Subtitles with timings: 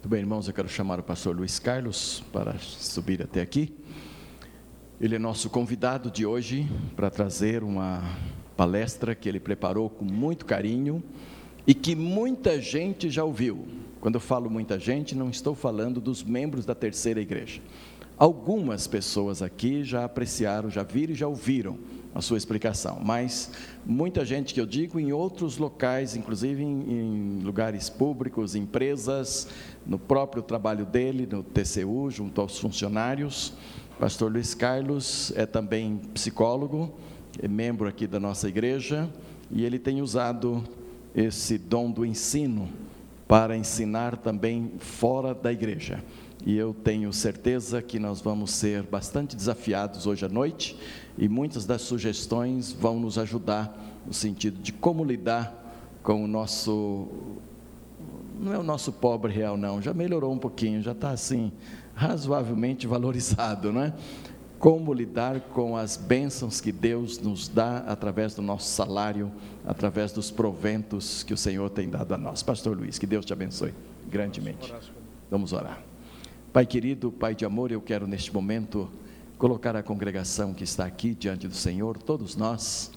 [0.00, 3.76] Muito bem, irmãos, eu quero chamar o pastor Luiz Carlos para subir até aqui.
[4.98, 8.02] Ele é nosso convidado de hoje para trazer uma
[8.56, 11.02] palestra que ele preparou com muito carinho
[11.66, 13.68] e que muita gente já ouviu.
[14.00, 17.60] Quando eu falo muita gente, não estou falando dos membros da terceira igreja.
[18.16, 21.78] Algumas pessoas aqui já apreciaram, já viram e já ouviram
[22.14, 23.52] a sua explicação, mas
[23.86, 29.46] muita gente que eu digo em outros locais, inclusive em, em, lugares públicos, empresas,
[29.86, 33.52] no próprio trabalho dele, no TCU, junto aos funcionários.
[33.98, 36.92] Pastor Luiz Carlos é também psicólogo,
[37.40, 39.08] é membro aqui da nossa igreja
[39.50, 40.64] e ele tem usado
[41.14, 42.68] esse dom do ensino
[43.28, 46.02] para ensinar também fora da igreja
[46.44, 50.76] e eu tenho certeza que nós vamos ser bastante desafiados hoje à noite
[51.18, 57.08] e muitas das sugestões vão nos ajudar no sentido de como lidar com o nosso
[58.38, 61.52] não é o nosso pobre real não, já melhorou um pouquinho, já está assim
[61.94, 63.92] razoavelmente valorizado, não é?
[64.58, 69.32] Como lidar com as bênçãos que Deus nos dá através do nosso salário,
[69.64, 72.42] através dos proventos que o Senhor tem dado a nós.
[72.42, 73.72] Pastor Luiz, que Deus te abençoe
[74.10, 74.72] grandemente.
[75.30, 75.89] Vamos orar.
[76.52, 78.90] Pai querido, Pai de amor, eu quero neste momento
[79.38, 82.90] colocar a congregação que está aqui diante do Senhor, todos nós,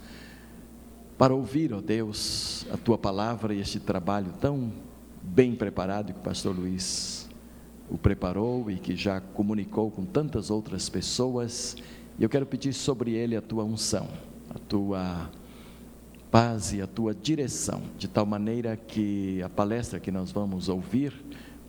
[1.20, 4.74] para ouvir, ó Deus, a tua palavra e este trabalho tão
[5.22, 7.30] bem preparado que o pastor Luiz
[7.92, 11.78] o preparou e que já comunicou com tantas outras pessoas.
[12.18, 14.08] E eu quero pedir sobre ele a tua unção,
[14.50, 15.30] a tua
[16.32, 21.14] paz e a tua direção, de tal maneira que a palestra que nós vamos ouvir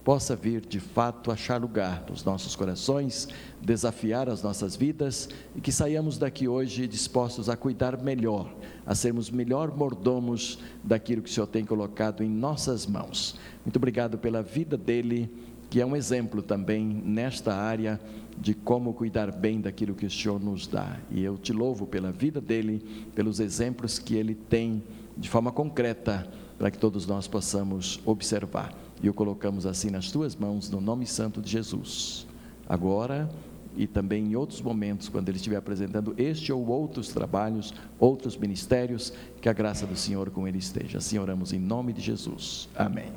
[0.04, 3.26] possa vir de fato achar lugar nos nossos corações,
[3.62, 9.30] desafiar as nossas vidas e que saiamos daqui hoje dispostos a cuidar melhor, a sermos
[9.30, 13.36] melhor mordomos daquilo que o Senhor tem colocado em nossas mãos.
[13.64, 15.32] Muito obrigado pela vida dele,
[15.70, 17.98] que é um exemplo também nesta área
[18.36, 20.98] de como cuidar bem daquilo que o Senhor nos dá.
[21.10, 24.82] E eu te louvo pela vida dele, pelos exemplos que ele tem
[25.16, 26.28] de forma concreta
[26.58, 31.06] para que todos nós possamos observar e o colocamos assim nas tuas mãos, no nome
[31.06, 32.26] santo de Jesus.
[32.66, 33.28] Agora
[33.76, 39.12] e também em outros momentos, quando ele estiver apresentando este ou outros trabalhos, outros ministérios,
[39.42, 40.98] que a graça do Senhor com ele esteja.
[40.98, 42.66] Assim oramos em nome de Jesus.
[42.74, 43.12] Amém.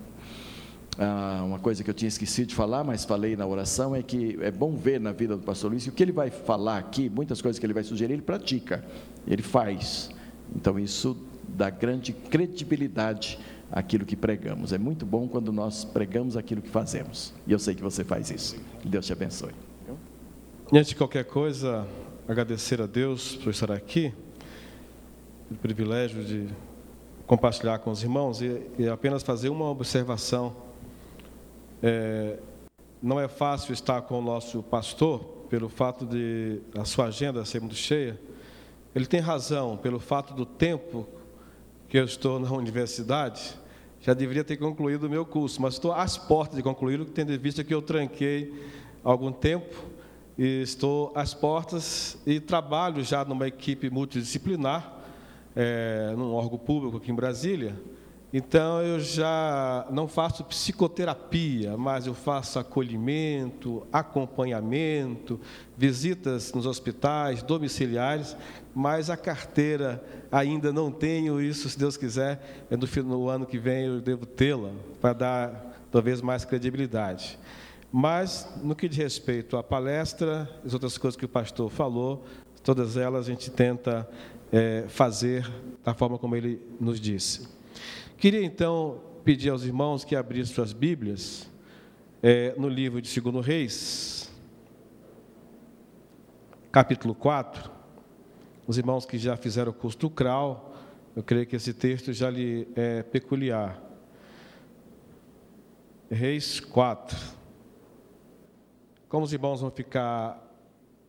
[1.00, 4.38] Ah, uma coisa que eu tinha esquecido de falar, mas falei na oração, é que
[4.42, 7.08] é bom ver na vida do pastor Luiz que o que ele vai falar aqui,
[7.08, 8.84] muitas coisas que ele vai sugerir, ele pratica,
[9.26, 10.10] ele faz.
[10.54, 11.16] Então isso
[11.48, 13.40] dá grande credibilidade
[13.72, 14.74] aquilo que pregamos.
[14.74, 17.34] É muito bom quando nós pregamos aquilo que fazemos.
[17.46, 18.58] E eu sei que você faz isso.
[18.82, 19.52] Que Deus te abençoe.
[20.72, 21.88] Antes de qualquer coisa,
[22.28, 24.14] agradecer a Deus por estar aqui,
[25.50, 26.50] o privilégio de
[27.26, 30.56] compartilhar com os irmãos e, e apenas fazer uma observação.
[31.82, 32.40] É,
[33.02, 35.20] não é fácil estar com o nosso pastor
[35.50, 38.20] pelo fato de a sua agenda ser muito cheia.
[38.94, 41.08] Ele tem razão pelo fato do tempo
[41.90, 43.58] que eu estou na universidade,
[44.02, 47.38] já deveria ter concluído o meu curso, mas estou às portas de concluí-lo, tendo em
[47.38, 48.54] vista que eu tranquei
[49.04, 49.76] algum tempo,
[50.38, 54.94] e estou às portas e trabalho já numa equipe multidisciplinar,
[55.56, 57.76] é, num órgão público aqui em Brasília,
[58.34, 65.40] então eu já não faço psicoterapia, mas eu faço acolhimento, acompanhamento,
[65.78, 68.36] visitas nos hospitais, domiciliares,
[68.78, 73.58] mas a carteira ainda não tenho isso, se Deus quiser, é no, no ano que
[73.58, 74.70] vem eu devo tê-la
[75.02, 77.40] para dar talvez mais credibilidade.
[77.92, 82.24] Mas no que diz respeito à palestra, as outras coisas que o pastor falou,
[82.64, 84.08] todas elas a gente tenta
[84.52, 85.52] é, fazer
[85.84, 87.48] da forma como ele nos disse.
[88.16, 91.50] Queria então pedir aos irmãos que abrissem suas Bíblias
[92.22, 94.32] é, no livro de 2 Reis,
[96.72, 97.77] capítulo 4.
[98.68, 100.76] Os irmãos que já fizeram o curso do CRAL,
[101.16, 103.82] eu creio que esse texto já lhe é peculiar.
[106.12, 107.18] Reis 4.
[109.08, 110.46] Como os irmãos vão ficar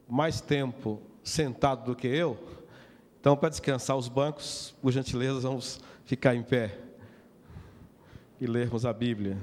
[0.09, 2.39] mais tempo sentados do que eu,
[3.21, 6.79] então, para descansar os bancos, por gentileza, vamos ficar em pé
[8.41, 9.37] e lermos a Bíblia.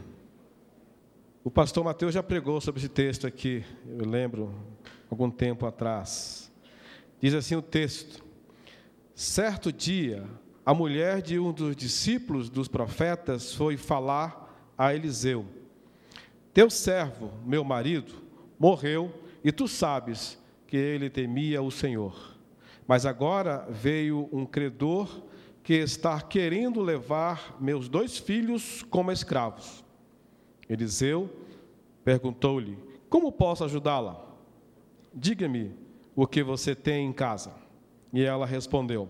[1.43, 4.55] O pastor Mateus já pregou sobre esse texto aqui, eu lembro,
[5.11, 6.44] algum tempo atrás.
[7.21, 8.23] Diz assim o texto:
[9.13, 10.27] Certo dia,
[10.65, 15.45] a mulher de um dos discípulos dos profetas foi falar a Eliseu:
[16.53, 18.13] Teu servo, meu marido,
[18.59, 19.13] morreu
[19.43, 22.35] e tu sabes que ele temia o Senhor.
[22.87, 25.23] Mas agora veio um credor
[25.63, 29.83] que está querendo levar meus dois filhos como escravos.
[30.69, 31.29] Eliseu
[32.03, 32.77] perguntou-lhe:
[33.09, 34.23] Como posso ajudá-la?
[35.13, 35.84] Diga-me
[36.15, 37.51] o que você tem em casa.
[38.13, 39.09] E ela respondeu: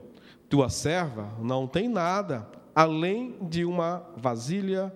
[0.49, 4.93] Tua serva não tem nada além de uma vasilha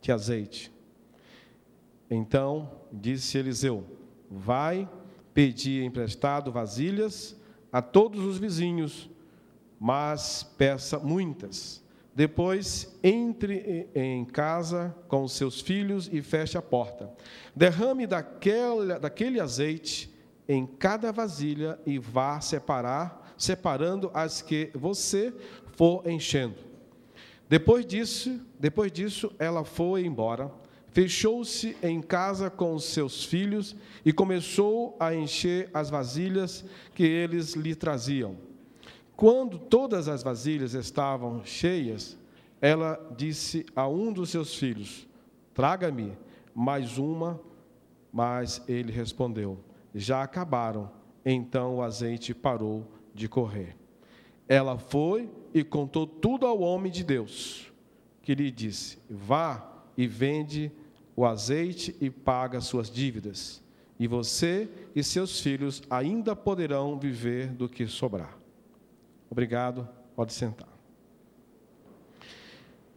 [0.00, 0.70] de azeite.
[2.10, 3.84] Então disse Eliseu:
[4.30, 4.88] Vai
[5.32, 7.36] pedir emprestado vasilhas
[7.72, 9.08] a todos os vizinhos,
[9.80, 11.82] mas peça muitas.
[12.14, 17.08] Depois entre em casa com seus filhos e feche a porta.
[17.54, 20.07] Derrame daquele, daquele azeite
[20.48, 25.34] em cada vasilha e vá separar, separando as que você
[25.76, 26.56] for enchendo.
[27.48, 30.50] Depois disso, depois disso ela foi embora,
[30.90, 36.64] fechou-se em casa com seus filhos e começou a encher as vasilhas
[36.94, 38.36] que eles lhe traziam.
[39.16, 42.16] Quando todas as vasilhas estavam cheias,
[42.60, 45.06] ela disse a um dos seus filhos:
[45.54, 46.16] Traga-me
[46.54, 47.40] mais uma.
[48.10, 49.58] Mas ele respondeu:
[49.94, 50.90] Já acabaram.
[51.24, 53.76] Então o azeite parou de correr.
[54.48, 57.70] Ela foi e contou tudo ao homem de Deus,
[58.22, 60.72] que lhe disse: Vá e vende
[61.14, 63.62] o azeite e paga suas dívidas,
[63.98, 68.38] e você e seus filhos ainda poderão viver do que sobrar.
[69.28, 70.68] Obrigado, pode sentar.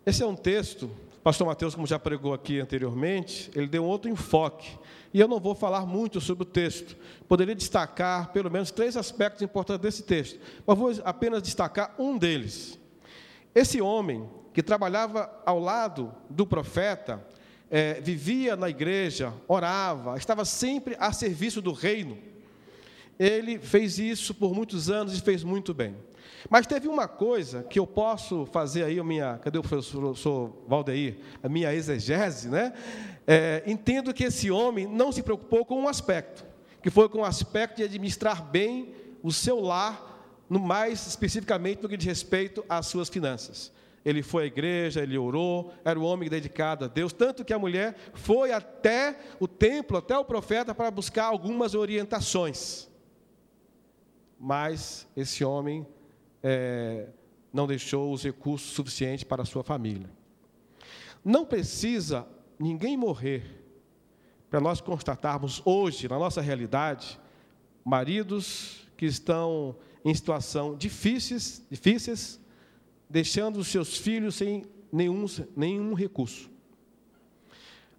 [0.06, 0.84] Esse é um texto,
[1.18, 4.78] o pastor Mateus, como já pregou aqui anteriormente, ele deu um outro enfoque.
[5.14, 6.96] E eu não vou falar muito sobre o texto.
[7.28, 12.80] Poderia destacar pelo menos três aspectos importantes desse texto, mas vou apenas destacar um deles.
[13.54, 17.26] Esse homem que trabalhava ao lado do profeta,
[17.70, 22.18] é, vivia na igreja, orava, estava sempre a serviço do reino.
[23.18, 25.96] Ele fez isso por muitos anos e fez muito bem.
[26.50, 31.20] Mas teve uma coisa que eu posso fazer aí, a minha, cadê o professor Valdeir?
[31.42, 32.74] A minha exegese, né?
[33.28, 36.46] É, entendo que esse homem não se preocupou com um aspecto,
[36.82, 40.10] que foi com o aspecto de administrar bem o seu lar,
[40.50, 43.72] no mais especificamente no que diz respeito às suas finanças.
[44.04, 47.60] Ele foi à igreja, ele orou, era um homem dedicado a Deus, tanto que a
[47.60, 52.90] mulher foi até o templo, até o profeta, para buscar algumas orientações.
[54.40, 55.86] Mas esse homem
[56.44, 57.08] é,
[57.52, 60.10] não deixou os recursos suficientes para a sua família.
[61.24, 62.28] Não precisa
[62.60, 63.62] ninguém morrer
[64.50, 67.20] para nós constatarmos hoje, na nossa realidade,
[67.86, 72.40] maridos que estão em situação difíceis, difíceis,
[73.10, 76.50] deixando os seus filhos sem nenhum, nenhum recurso.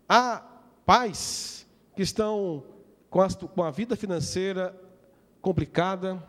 [0.09, 0.45] Há
[0.85, 2.65] pais que estão
[3.09, 4.79] com a, com a vida financeira
[5.41, 6.23] complicada,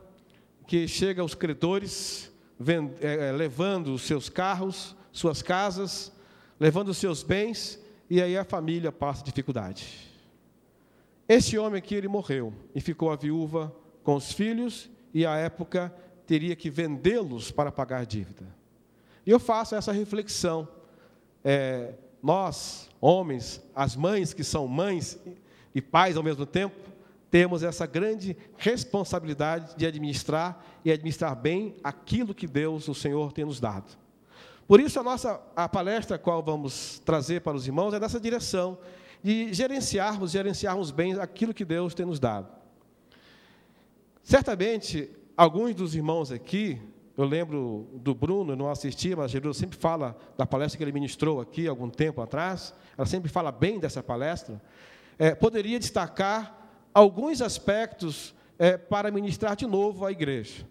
[0.68, 2.32] que chega aos credores,
[3.02, 6.12] é, é, levando os seus carros, suas casas,
[6.60, 7.80] levando os seus bens,
[8.10, 10.12] e aí a família passa dificuldade.
[11.28, 13.74] Esse homem aqui, ele morreu e ficou a viúva
[14.04, 15.94] com os filhos, e à época
[16.26, 18.46] teria que vendê-los para pagar a dívida.
[19.26, 20.68] E eu faço essa reflexão.
[21.44, 25.20] É, nós, homens, as mães que são mães
[25.76, 26.76] e pais ao mesmo tempo,
[27.34, 33.44] temos essa grande responsabilidade de administrar e administrar bem aquilo que Deus, o Senhor, tem
[33.44, 33.98] nos dado.
[34.68, 38.20] Por isso, a nossa a palestra a qual vamos trazer para os irmãos é nessa
[38.20, 38.78] direção,
[39.24, 42.50] de gerenciarmos, gerenciarmos bem aquilo que Deus tem nos dado.
[44.22, 46.80] Certamente, alguns dos irmãos aqui,
[47.18, 51.42] eu lembro do Bruno, não assisti, mas Jesus sempre fala da palestra que ele ministrou
[51.42, 54.62] aqui algum tempo atrás, ela sempre fala bem dessa palestra,
[55.18, 56.62] é, poderia destacar
[56.94, 60.68] alguns aspectos é, para ministrar de novo à igreja.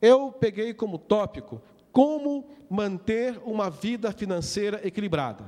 [0.00, 1.60] Eu peguei como tópico
[1.94, 5.44] como manter uma vida financeira equilibrada.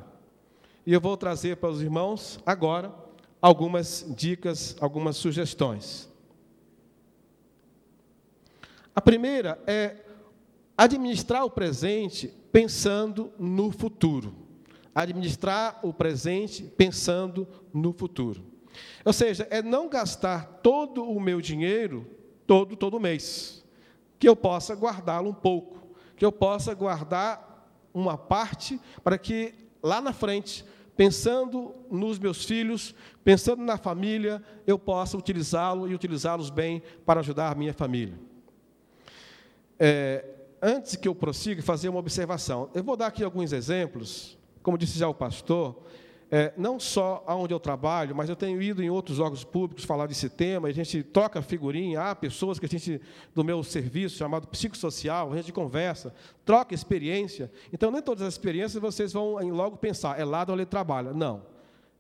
[0.87, 2.95] E eu vou trazer para os irmãos agora
[3.43, 6.09] algumas dicas, algumas sugestões.
[8.95, 9.97] A primeira é
[10.79, 14.33] administrar o presente pensando no futuro.
[14.95, 18.56] Administrar o presente pensando no futuro.
[19.05, 22.07] Ou seja, é não gastar todo o meu dinheiro
[22.47, 23.65] todo todo mês,
[24.19, 30.01] que eu possa guardá-lo um pouco, que eu possa guardar uma parte para que lá
[30.01, 30.65] na frente,
[30.97, 37.51] pensando nos meus filhos, pensando na família, eu possa utilizá-lo e utilizá-los bem para ajudar
[37.51, 38.19] a minha família.
[39.79, 40.25] É,
[40.63, 42.71] antes que eu prossiga, fazer uma observação.
[42.75, 45.83] Eu vou dar aqui alguns exemplos, como disse já o pastor,
[46.31, 50.07] é, não só onde eu trabalho, mas eu tenho ido em outros órgãos públicos falar
[50.07, 53.01] desse tema, a gente troca figurinha, há pessoas que a gente,
[53.35, 56.13] do meu serviço, chamado psicossocial, a gente conversa,
[56.45, 57.51] troca experiência.
[57.73, 61.13] Então, nem todas as experiências vocês vão logo pensar, é lá onde ele trabalha.
[61.13, 61.43] Não.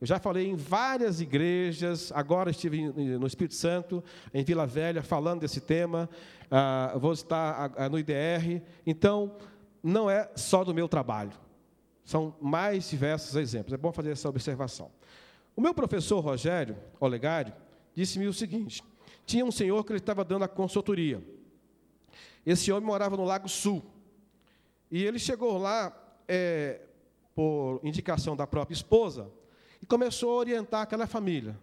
[0.00, 4.04] Eu já falei em várias igrejas, agora estive no Espírito Santo,
[4.34, 6.10] em Vila Velha, falando desse tema,
[6.50, 8.60] ah, vou estar no IDR.
[8.84, 9.36] Então,
[9.82, 11.32] não é só do meu trabalho,
[12.06, 13.74] são mais diversos exemplos.
[13.74, 14.92] É bom fazer essa observação.
[15.56, 17.52] O meu professor Rogério Olegário
[17.94, 18.82] disse-me o seguinte:
[19.26, 21.20] tinha um senhor que ele estava dando a consultoria.
[22.46, 23.82] Esse homem morava no Lago Sul.
[24.88, 25.92] E ele chegou lá,
[26.28, 26.80] é,
[27.34, 29.28] por indicação da própria esposa,
[29.82, 31.58] e começou a orientar aquela família.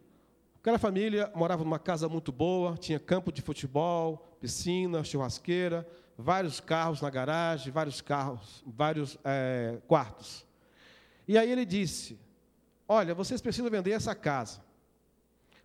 [0.59, 7.01] Aquela família morava numa casa muito boa, tinha campo de futebol, piscina, churrasqueira, vários carros
[7.01, 10.46] na garagem, vários carros, vários é, quartos.
[11.27, 12.20] E aí ele disse:
[12.88, 14.62] Olha, vocês precisam vender essa casa,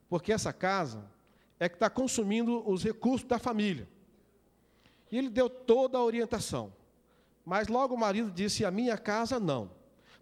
[0.09, 1.05] porque essa casa
[1.59, 3.88] é que está consumindo os recursos da família.
[5.11, 6.73] E ele deu toda a orientação.
[7.45, 9.71] Mas logo o marido disse: A minha casa não.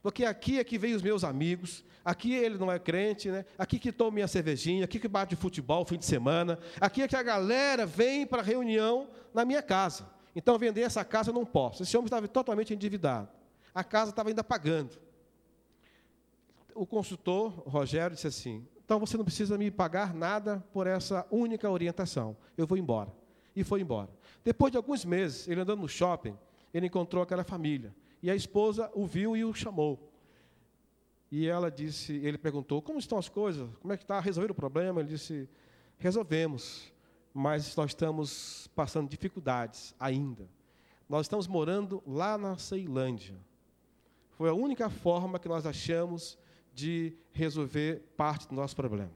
[0.02, 3.44] Porque aqui é que vem os meus amigos, aqui ele não é crente, né?
[3.58, 7.16] aqui que toma minha cervejinha, aqui que bate futebol fim de semana, aqui é que
[7.16, 10.15] a galera vem para reunião na minha casa.
[10.36, 11.82] Então, vender essa casa eu não posso.
[11.82, 13.28] Esse homem estava totalmente endividado.
[13.74, 14.96] A casa estava ainda pagando.
[16.74, 21.68] O consultor, Rogério, disse assim: então você não precisa me pagar nada por essa única
[21.68, 22.36] orientação.
[22.56, 23.12] Eu vou embora.
[23.54, 24.08] E foi embora.
[24.44, 26.38] Depois de alguns meses, ele andando no shopping,
[26.72, 27.92] ele encontrou aquela família.
[28.22, 30.12] E a esposa o viu e o chamou.
[31.32, 33.68] E ela disse, ele perguntou: "Como estão as coisas?
[33.80, 34.20] Como é que está?
[34.20, 35.48] Resolveram o problema?" Ele disse:
[35.98, 36.92] "Resolvemos,
[37.36, 40.48] mas nós estamos passando dificuldades ainda.
[41.06, 43.36] Nós estamos morando lá na Ceilândia.
[44.30, 46.38] Foi a única forma que nós achamos
[46.72, 49.12] de resolver parte do nosso problema.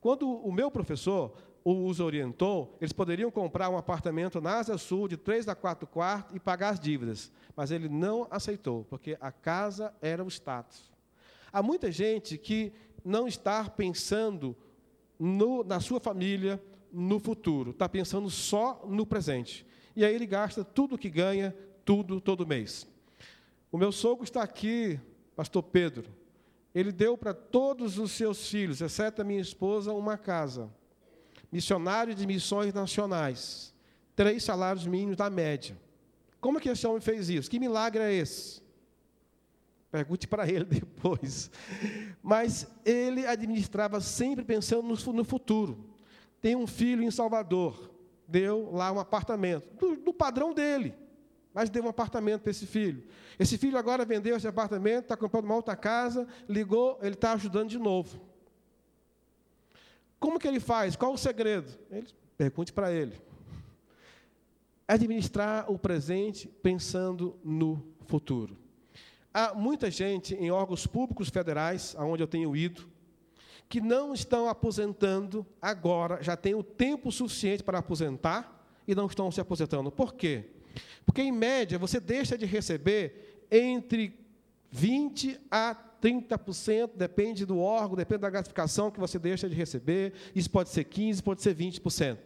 [0.00, 1.32] Quando o meu professor
[1.64, 6.34] os orientou, eles poderiam comprar um apartamento na Asa Sul de 3 a 4 quartos
[6.34, 10.90] e pagar as dívidas, mas ele não aceitou, porque a casa era o status.
[11.52, 12.72] Há muita gente que
[13.04, 14.56] não está pensando
[15.20, 16.60] no, na sua família,
[16.92, 19.66] no futuro, está pensando só no presente.
[19.94, 21.54] E aí ele gasta tudo que ganha,
[21.84, 22.86] tudo, todo mês.
[23.70, 24.98] O meu sogro está aqui,
[25.36, 26.10] pastor Pedro.
[26.74, 30.70] Ele deu para todos os seus filhos, exceto a minha esposa, uma casa
[31.50, 33.74] missionário de missões nacionais,
[34.14, 35.76] três salários mínimos da média.
[36.40, 37.50] Como é que esse homem fez isso?
[37.50, 38.62] Que milagre é esse?
[39.90, 41.50] Pergunte para ele depois.
[42.22, 44.82] Mas ele administrava sempre pensando
[45.12, 45.89] no, futuro.
[46.40, 47.90] Tem um filho em Salvador,
[48.26, 50.94] deu lá um apartamento, do, do padrão dele,
[51.52, 53.04] mas deu um apartamento para esse filho.
[53.38, 57.68] Esse filho agora vendeu esse apartamento, está comprando uma outra casa, ligou, ele está ajudando
[57.68, 58.20] de novo.
[60.18, 60.96] Como que ele faz?
[60.96, 61.78] Qual o segredo?
[61.90, 62.06] Ele,
[62.36, 63.20] pergunte para ele.
[64.86, 68.56] Administrar o presente pensando no futuro.
[69.32, 72.89] Há muita gente em órgãos públicos federais, aonde eu tenho ido,
[73.70, 79.30] que não estão aposentando agora, já têm o tempo suficiente para aposentar e não estão
[79.30, 79.92] se aposentando.
[79.92, 80.50] Por quê?
[81.06, 84.12] Porque, em média, você deixa de receber entre
[84.72, 90.14] 20 a 30%, depende do órgão, depende da gratificação que você deixa de receber.
[90.34, 92.18] Isso pode ser 15%, pode ser 20%.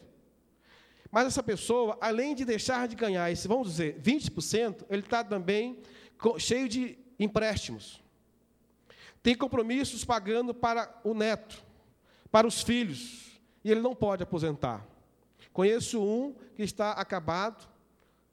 [1.10, 5.78] Mas essa pessoa, além de deixar de ganhar esse, vamos dizer, 20%, ele está também
[6.38, 8.02] cheio de empréstimos.
[9.24, 11.64] Tem compromissos pagando para o neto,
[12.30, 14.86] para os filhos, e ele não pode aposentar.
[15.50, 17.66] Conheço um que está acabado,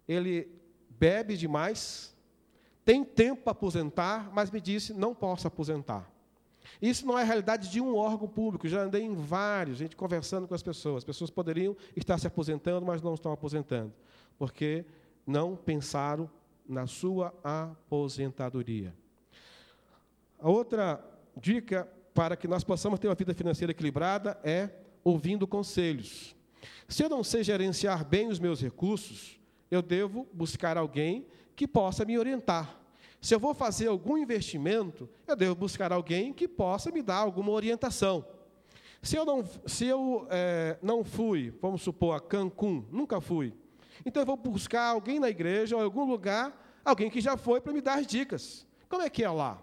[0.06, 0.52] ele
[0.90, 2.14] bebe demais,
[2.84, 6.12] tem tempo para aposentar, mas me disse, não posso aposentar.
[6.82, 10.46] Isso não é a realidade de um órgão público, já andei em vários, gente conversando
[10.46, 10.98] com as pessoas.
[10.98, 13.94] As pessoas poderiam estar se aposentando, mas não estão aposentando,
[14.38, 14.84] porque
[15.26, 16.30] não pensaram
[16.68, 18.94] na sua aposentadoria.
[20.42, 21.00] A outra
[21.38, 24.70] dica para que nós possamos ter uma vida financeira equilibrada é
[25.04, 26.36] ouvindo conselhos.
[26.88, 32.04] Se eu não sei gerenciar bem os meus recursos, eu devo buscar alguém que possa
[32.04, 32.76] me orientar.
[33.22, 37.52] Se eu vou fazer algum investimento, eu devo buscar alguém que possa me dar alguma
[37.52, 38.26] orientação.
[39.00, 43.54] Se eu não, se eu, é, não fui, vamos supor, a Cancún, nunca fui,
[44.04, 47.62] então eu vou buscar alguém na igreja ou em algum lugar, alguém que já foi
[47.62, 48.66] para me dar as dicas.
[48.90, 49.62] Como é que é lá?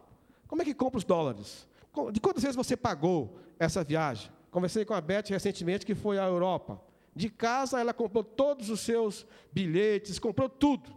[0.49, 1.69] Como é que compra os dólares?
[2.13, 4.33] De quantas vezes você pagou essa viagem?
[4.51, 6.83] Conversei com a Beth recentemente que foi à Europa.
[7.15, 10.97] De casa ela comprou todos os seus bilhetes, comprou tudo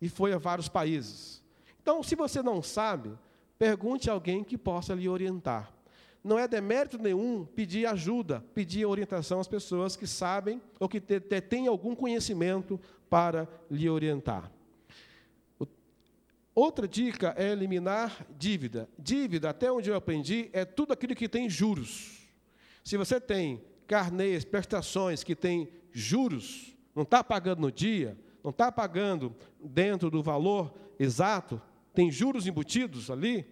[0.00, 1.42] e foi a vários países.
[1.80, 3.16] Então, se você não sabe,
[3.58, 5.72] pergunte a alguém que possa lhe orientar.
[6.22, 11.68] Não é demérito nenhum pedir ajuda, pedir orientação às pessoas que sabem ou que têm
[11.68, 14.50] algum conhecimento para lhe orientar.
[16.60, 18.88] Outra dica é eliminar dívida.
[18.98, 22.28] Dívida, até onde eu aprendi, é tudo aquilo que tem juros.
[22.82, 28.72] Se você tem carnês, prestações que têm juros, não está pagando no dia, não está
[28.72, 31.62] pagando dentro do valor exato,
[31.94, 33.46] tem juros embutidos ali,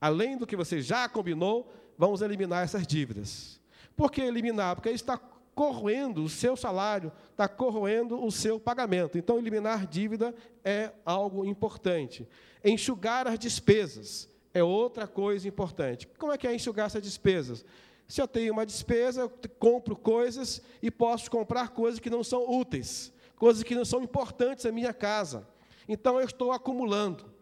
[0.00, 3.60] além do que você já combinou, vamos eliminar essas dívidas.
[3.96, 4.76] Por que eliminar?
[4.76, 5.18] Porque está
[5.54, 9.18] corroendo o seu salário, está corroendo o seu pagamento.
[9.18, 12.26] Então, eliminar dívida é algo importante.
[12.64, 16.06] Enxugar as despesas é outra coisa importante.
[16.18, 17.64] Como é que é enxugar essas despesas?
[18.08, 19.28] Se eu tenho uma despesa,
[19.58, 24.66] compro coisas e posso comprar coisas que não são úteis, coisas que não são importantes
[24.66, 25.46] à minha casa.
[25.88, 27.32] Então, eu estou acumulando.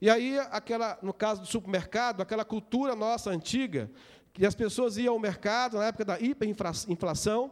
[0.00, 3.90] E aí, aquela, no caso do supermercado, aquela cultura nossa antiga,
[4.32, 7.50] que as pessoas iam ao mercado na época da hiperinflação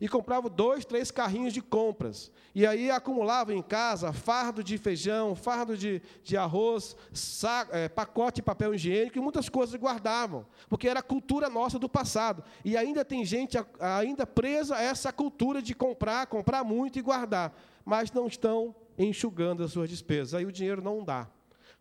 [0.00, 2.32] e compravam dois, três carrinhos de compras.
[2.54, 8.36] E aí acumulavam em casa fardo de feijão, fardo de, de arroz, saco, é, pacote
[8.36, 12.42] de papel higiênico e muitas coisas guardavam, porque era a cultura nossa do passado.
[12.64, 17.54] E ainda tem gente ainda presa a essa cultura de comprar, comprar muito e guardar,
[17.84, 20.34] mas não estão enxugando as suas despesas.
[20.34, 21.28] Aí o dinheiro não dá,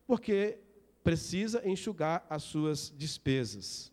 [0.06, 0.60] porque
[1.04, 3.92] precisa enxugar as suas despesas.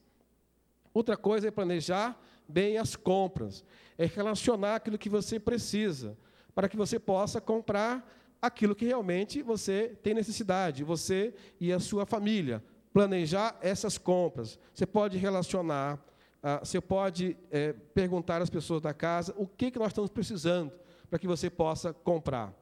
[0.97, 3.63] Outra coisa é planejar bem as compras,
[3.99, 6.17] é relacionar aquilo que você precisa,
[6.55, 8.11] para que você possa comprar
[8.41, 12.65] aquilo que realmente você tem necessidade, você e a sua família.
[12.95, 14.59] Planejar essas compras.
[14.73, 16.03] Você pode relacionar,
[16.43, 20.73] ah, você pode é, perguntar às pessoas da casa o que, que nós estamos precisando
[21.11, 22.55] para que você possa comprar.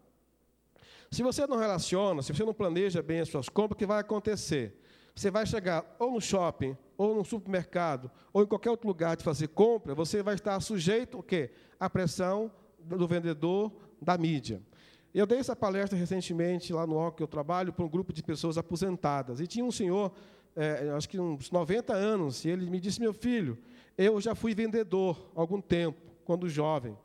[1.08, 4.00] Se você não relaciona, se você não planeja bem as suas compras, o que vai
[4.00, 4.76] acontecer?
[5.14, 9.24] Você vai chegar ou no shopping, ou no supermercado, ou em qualquer outro lugar de
[9.24, 11.50] fazer compra, você vai estar sujeito o quê?
[11.78, 14.62] à pressão do vendedor da mídia.
[15.14, 18.22] Eu dei essa palestra recentemente lá no órgão que eu trabalho para um grupo de
[18.22, 19.38] pessoas aposentadas.
[19.40, 20.12] E tinha um senhor,
[20.56, 23.56] é, acho que uns 90 anos, e ele me disse: Meu filho,
[23.96, 26.98] eu já fui vendedor há algum tempo, quando jovem.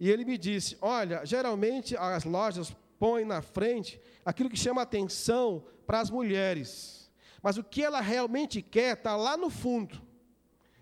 [0.00, 5.62] E ele me disse: Olha, geralmente as lojas põem na frente aquilo que chama atenção
[5.86, 7.01] para as mulheres.
[7.42, 10.00] Mas o que ela realmente quer está lá no fundo.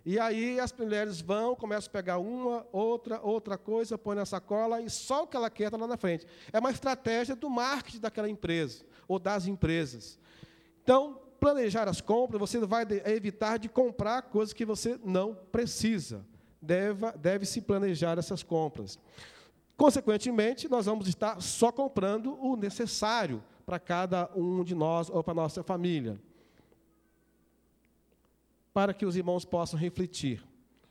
[0.05, 4.81] E aí as mulheres vão, começam a pegar uma, outra, outra coisa, põe na sacola
[4.81, 6.27] e só o que ela quer está lá na frente.
[6.53, 10.19] É uma estratégia do marketing daquela empresa ou das empresas.
[10.83, 16.25] Então, planejar as compras, você vai evitar de comprar coisas que você não precisa.
[16.61, 18.99] Deve, deve se planejar essas compras.
[19.77, 25.33] Consequentemente, nós vamos estar só comprando o necessário para cada um de nós ou para
[25.33, 26.21] a nossa família
[28.73, 30.43] para que os irmãos possam refletir.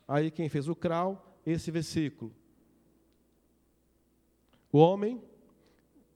[0.08, 2.34] Aí quem fez o crawl, esse versículo.
[4.72, 5.22] O homem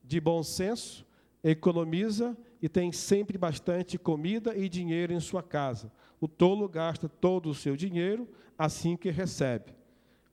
[0.04, 1.06] de bom senso
[1.44, 5.92] economiza e tem sempre bastante comida e dinheiro em sua casa.
[6.20, 9.74] O tolo gasta todo o seu dinheiro assim que recebe.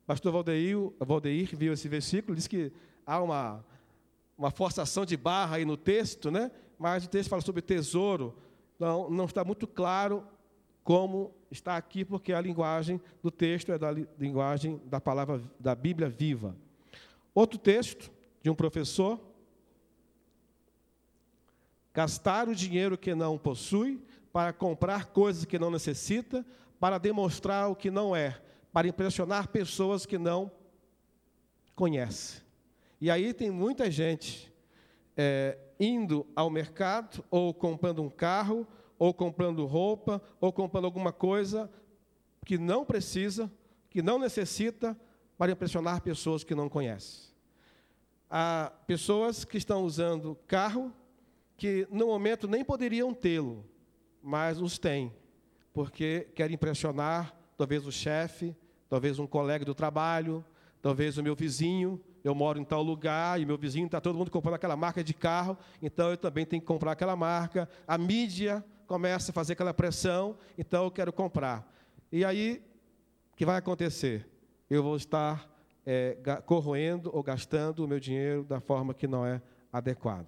[0.05, 2.71] Pastor Valdeir, Valdeir viu esse versículo, diz que
[3.05, 3.65] há uma,
[4.37, 6.51] uma forçação de barra aí no texto, né?
[6.77, 8.35] mas o texto fala sobre tesouro.
[8.79, 10.25] Não, não está muito claro
[10.83, 16.09] como está aqui, porque a linguagem do texto é da linguagem da palavra da Bíblia
[16.09, 16.55] viva.
[17.33, 19.19] Outro texto de um professor:
[21.93, 26.45] gastar o dinheiro que não possui para comprar coisas que não necessita,
[26.79, 28.41] para demonstrar o que não é,
[28.71, 30.51] para impressionar pessoas que não
[31.75, 32.41] conhece.
[32.99, 34.51] E aí tem muita gente
[35.17, 38.67] é, indo ao mercado ou comprando um carro
[39.01, 41.67] ou comprando roupa, ou comprando alguma coisa
[42.45, 43.51] que não precisa,
[43.89, 44.95] que não necessita,
[45.39, 47.33] para impressionar pessoas que não conhece.
[48.29, 50.93] Há pessoas que estão usando carro
[51.57, 53.65] que no momento nem poderiam tê-lo,
[54.21, 55.11] mas os têm,
[55.73, 58.55] porque querem impressionar talvez o chefe,
[58.87, 60.45] talvez um colega do trabalho,
[60.79, 61.99] talvez o meu vizinho.
[62.23, 65.15] Eu moro em tal lugar e meu vizinho está todo mundo comprando aquela marca de
[65.15, 67.67] carro, então eu também tenho que comprar aquela marca.
[67.87, 71.65] A mídia começa a fazer aquela pressão, então eu quero comprar.
[72.11, 72.61] E aí,
[73.31, 74.27] o que vai acontecer?
[74.69, 75.49] Eu vou estar
[75.85, 80.27] é, corroendo ou gastando o meu dinheiro da forma que não é adequada.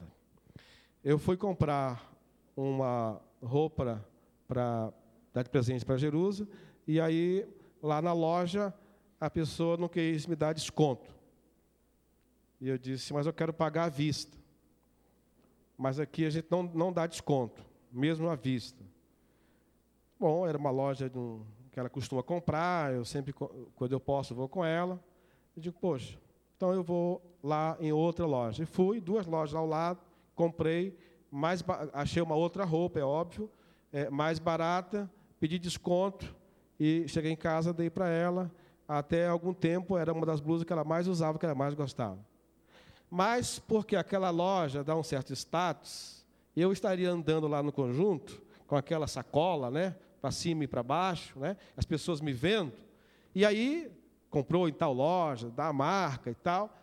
[1.04, 2.10] Eu fui comprar
[2.56, 4.02] uma roupa
[4.48, 4.94] para
[5.34, 6.48] dar de presente para Jerusa,
[6.88, 7.46] e aí,
[7.82, 8.74] lá na loja,
[9.20, 11.14] a pessoa não quis me dar desconto.
[12.62, 14.38] E eu disse, mas eu quero pagar à vista.
[15.78, 18.84] Mas aqui a gente não, não dá desconto mesmo à vista.
[20.20, 24.50] Bom, era uma loja um, que ela costuma comprar, eu sempre, quando eu posso, vou
[24.50, 25.00] com ela.
[25.56, 26.18] Eu digo, poxa,
[26.56, 28.64] então eu vou lá em outra loja.
[28.64, 30.00] E fui, duas lojas ao lado,
[30.36, 30.98] comprei,
[31.30, 33.50] mais, achei uma outra roupa, é óbvio,
[33.92, 36.36] é, mais barata, pedi desconto
[36.80, 38.52] e cheguei em casa, dei para ela.
[38.88, 42.20] Até algum tempo era uma das blusas que ela mais usava, que ela mais gostava.
[43.10, 46.23] Mas porque aquela loja dá um certo status,
[46.62, 51.40] eu estaria andando lá no conjunto com aquela sacola, né, para cima e para baixo,
[51.40, 52.74] né, as pessoas me vendo,
[53.36, 53.92] e aí
[54.30, 56.76] comprou em tal loja, da marca e tal,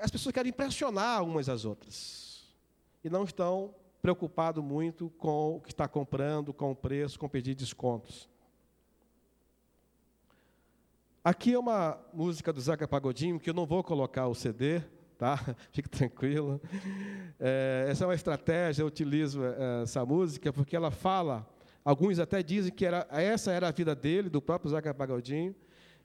[0.00, 2.54] as pessoas querem impressionar umas às outras
[3.02, 7.54] e não estão preocupados muito com o que está comprando, com o preço, com pedir
[7.54, 8.28] descontos.
[11.24, 14.82] Aqui é uma música do Zeca Pagodinho, que eu não vou colocar o CD,
[15.22, 15.38] tá?
[15.70, 16.60] Fique tranquilo.
[17.38, 21.48] É, essa é uma estratégia, eu utilizo é, essa música porque ela fala,
[21.84, 25.54] alguns até dizem que era, essa era a vida dele, do próprio Zeca Pagodinho,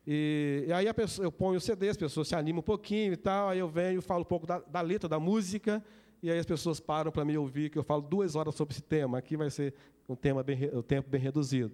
[0.05, 3.17] e, e aí pessoa, eu ponho o CD, as pessoas se animam um pouquinho e
[3.17, 5.83] tal, aí eu venho e falo um pouco da, da letra, da música,
[6.21, 8.83] e aí as pessoas param para me ouvir, que eu falo duas horas sobre esse
[8.83, 9.17] tema.
[9.17, 9.73] Aqui vai ser
[10.07, 11.71] um tema bem, um tempo bem reduzido.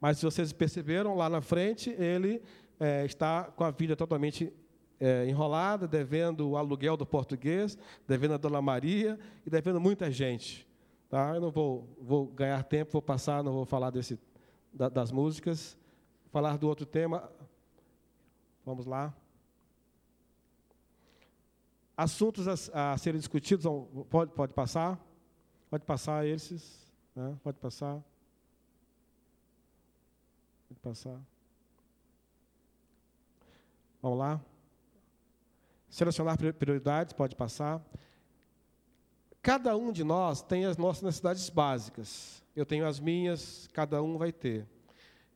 [0.00, 2.40] Mas se vocês perceberam, lá na frente, ele
[2.78, 4.52] é, está com a vida totalmente
[5.00, 10.66] é, enrolada, devendo o aluguel do português, devendo a Dona Maria e devendo muita gente.
[11.08, 11.34] Tá?
[11.34, 14.18] Eu não vou, vou ganhar tempo, vou passar, não vou falar desse,
[14.72, 15.76] da, das músicas
[16.34, 17.30] falar do outro tema.
[18.66, 19.14] Vamos lá.
[21.96, 23.64] Assuntos a, a serem discutidos,
[24.10, 24.98] pode, pode passar?
[25.70, 26.92] Pode passar esses?
[27.14, 27.38] Né?
[27.44, 28.02] Pode passar?
[30.68, 31.20] Pode passar.
[34.02, 34.40] Vamos lá.
[35.94, 37.80] Selecionar prioridades, pode passar.
[39.40, 42.42] Cada um de nós tem as nossas necessidades básicas.
[42.56, 44.66] Eu tenho as minhas, cada um vai ter.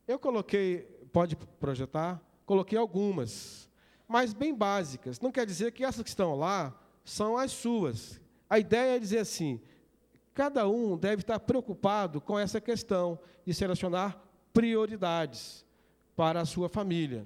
[0.05, 0.81] Eu coloquei,
[1.13, 3.69] pode projetar, coloquei algumas,
[4.05, 5.21] mas bem básicas.
[5.21, 8.19] Não quer dizer que essas que estão lá são as suas.
[8.49, 9.61] A ideia é dizer assim:
[10.33, 15.65] cada um deve estar preocupado com essa questão de selecionar prioridades
[16.17, 17.25] para a sua família.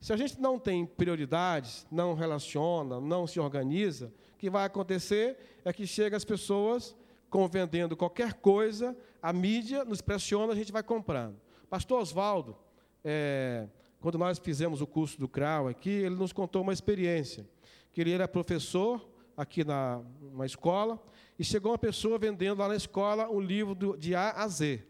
[0.00, 5.36] Se a gente não tem prioridades, não relaciona, não se organiza, o que vai acontecer
[5.62, 6.96] é que chega as pessoas
[7.28, 11.38] com vendendo qualquer coisa, a mídia nos pressiona, a gente vai comprando.
[11.68, 12.56] Pastor Oswaldo,
[13.04, 13.68] é,
[14.00, 17.46] quando nós fizemos o curso do CRAU aqui, ele nos contou uma experiência,
[17.92, 20.98] que ele era professor aqui na uma escola,
[21.38, 24.82] e chegou uma pessoa vendendo lá na escola um livro do, de A a Z.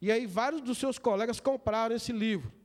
[0.00, 2.57] E aí vários dos seus colegas compraram esse livro.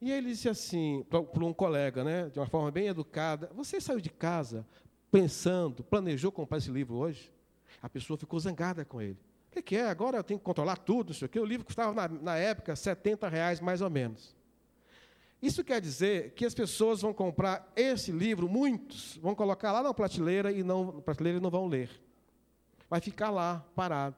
[0.00, 4.00] E ele disse assim, para um colega, né, de uma forma bem educada, você saiu
[4.00, 4.66] de casa
[5.10, 7.32] pensando, planejou comprar esse livro hoje?
[7.82, 9.18] A pessoa ficou zangada com ele
[9.56, 9.88] que, que é?
[9.88, 11.40] Agora eu tenho que controlar tudo, não sei o quê.
[11.40, 14.34] O livro custava, na, na época, 70 reais mais ou menos.
[15.40, 19.92] Isso quer dizer que as pessoas vão comprar esse livro, muitos, vão colocar lá na
[19.92, 21.90] prateleira e não, prateleira e não vão ler.
[22.88, 24.16] Vai ficar lá, parado.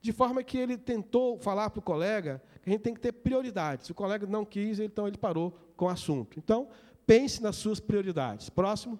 [0.00, 3.86] De forma que ele tentou falar para o colega a gente tem que ter prioridades.
[3.86, 6.38] Se o colega não quis, então ele parou com o assunto.
[6.38, 6.68] Então,
[7.06, 8.48] pense nas suas prioridades.
[8.48, 8.98] Próximo.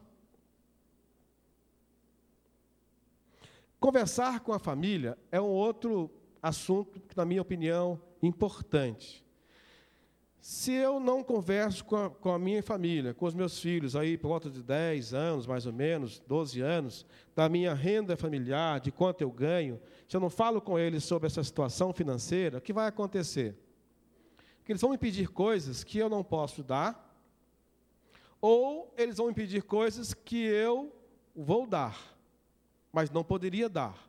[3.80, 6.10] Conversar com a família é um outro
[6.42, 9.24] assunto que, na minha opinião, importante.
[10.40, 14.18] Se eu não converso com a, com a, minha família, com os meus filhos, aí
[14.18, 18.92] por volta de 10 anos, mais ou menos, 12 anos, da minha renda familiar, de
[18.92, 19.80] quanto eu ganho,
[20.14, 23.58] se eu não falo com eles sobre essa situação financeira, o que vai acontecer?
[24.64, 27.12] Que eles vão me pedir coisas que eu não posso dar,
[28.40, 30.94] ou eles vão me pedir coisas que eu
[31.34, 32.14] vou dar
[32.94, 34.08] mas não poderia dar.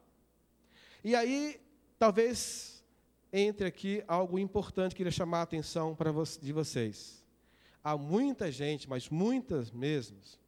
[1.04, 1.60] E aí,
[1.98, 2.86] talvez
[3.34, 7.26] entre aqui algo importante que queria chamar a atenção para de vocês.
[7.84, 10.40] Há muita gente, mas muitas mesmas,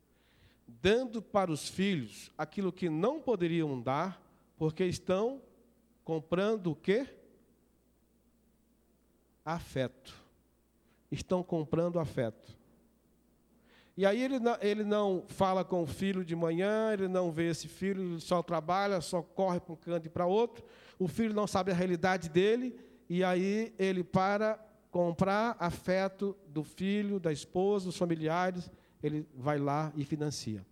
[0.68, 4.22] dando para os filhos aquilo que não poderiam dar,
[4.56, 5.42] porque estão
[6.08, 7.06] comprando o quê?
[9.44, 10.16] Afeto.
[11.12, 12.58] Estão comprando afeto.
[13.98, 17.50] E aí ele não, ele não fala com o filho de manhã, ele não vê
[17.50, 20.64] esse filho, ele só trabalha, só corre para um canto e para outro.
[20.98, 24.58] O filho não sabe a realidade dele, e aí ele para
[24.90, 28.72] comprar afeto do filho, da esposa, dos familiares,
[29.04, 30.66] ele vai lá e financia.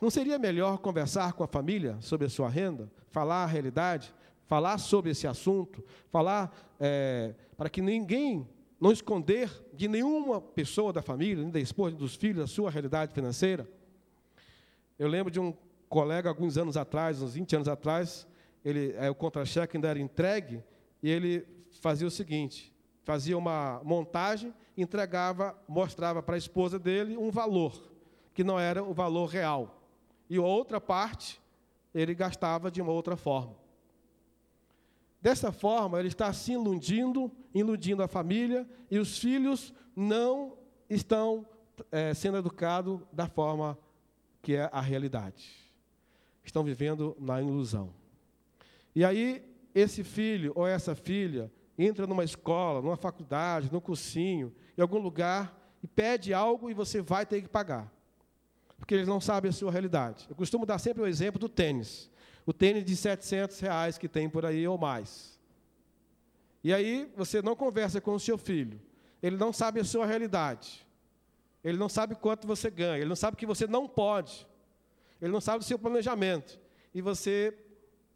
[0.00, 4.12] Não seria melhor conversar com a família sobre a sua renda, falar a realidade,
[4.46, 8.46] falar sobre esse assunto, falar é, para que ninguém
[8.80, 13.14] não esconder de nenhuma pessoa da família, nem da esposa, dos filhos, a sua realidade
[13.14, 13.68] financeira.
[14.98, 15.54] Eu lembro de um
[15.88, 18.26] colega, alguns anos atrás, uns 20 anos atrás,
[18.64, 20.62] ele, é, o contra-cheque ainda era entregue,
[21.02, 21.46] e ele
[21.80, 27.90] fazia o seguinte: fazia uma montagem, entregava, mostrava para a esposa dele um valor,
[28.32, 29.73] que não era o valor real.
[30.28, 31.40] E outra parte
[31.94, 33.56] ele gastava de uma outra forma.
[35.20, 40.58] Dessa forma, ele está se iludindo, iludindo a família, e os filhos não
[40.90, 41.46] estão
[41.90, 43.78] é, sendo educados da forma
[44.42, 45.72] que é a realidade.
[46.44, 47.94] Estão vivendo na ilusão.
[48.94, 49.42] E aí,
[49.74, 55.58] esse filho ou essa filha entra numa escola, numa faculdade, num cursinho, em algum lugar,
[55.82, 57.93] e pede algo e você vai ter que pagar.
[58.78, 60.26] Porque eles não sabem a sua realidade.
[60.28, 62.10] Eu costumo dar sempre o exemplo do tênis
[62.46, 65.38] o tênis de 700 reais que tem por aí ou mais.
[66.62, 68.80] E aí você não conversa com o seu filho,
[69.22, 70.86] ele não sabe a sua realidade,
[71.62, 74.46] ele não sabe quanto você ganha, ele não sabe que você não pode,
[75.20, 76.58] ele não sabe o seu planejamento,
[76.94, 77.56] e você,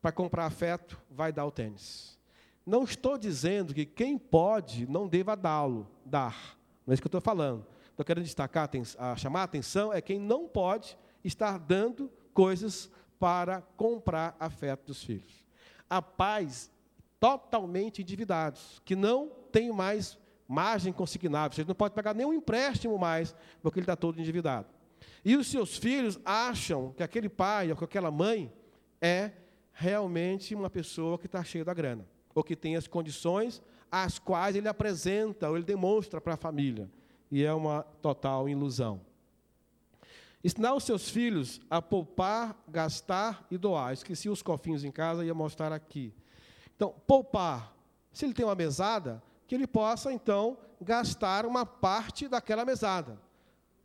[0.01, 2.19] para comprar afeto, vai dar o tênis.
[2.65, 7.11] Não estou dizendo que quem pode não deva dá-lo, dar, não é isso que eu
[7.11, 7.67] estou falando.
[7.99, 8.71] Estou querendo destacar,
[9.17, 15.45] chamar a atenção é quem não pode estar dando coisas para comprar afeto dos filhos.
[15.91, 16.71] Há pais
[17.19, 23.35] totalmente endividados, que não têm mais margem consignável, você não pode pagar nenhum empréstimo mais,
[23.61, 24.69] porque ele está todo endividado.
[25.25, 28.53] E os seus filhos acham que aquele pai ou que aquela mãe
[29.01, 29.33] é
[29.73, 34.55] realmente uma pessoa que está cheia da grana, ou que tem as condições às quais
[34.55, 36.89] ele apresenta ou ele demonstra para a família.
[37.31, 39.01] E é uma total ilusão.
[40.43, 43.93] Ensinar os seus filhos a poupar, gastar e doar.
[43.93, 46.15] Esqueci os cofinhos em casa, ia mostrar aqui.
[46.77, 47.75] Então, poupar.
[48.13, 53.21] Se ele tem uma mesada, que ele possa, então, gastar uma parte daquela mesada.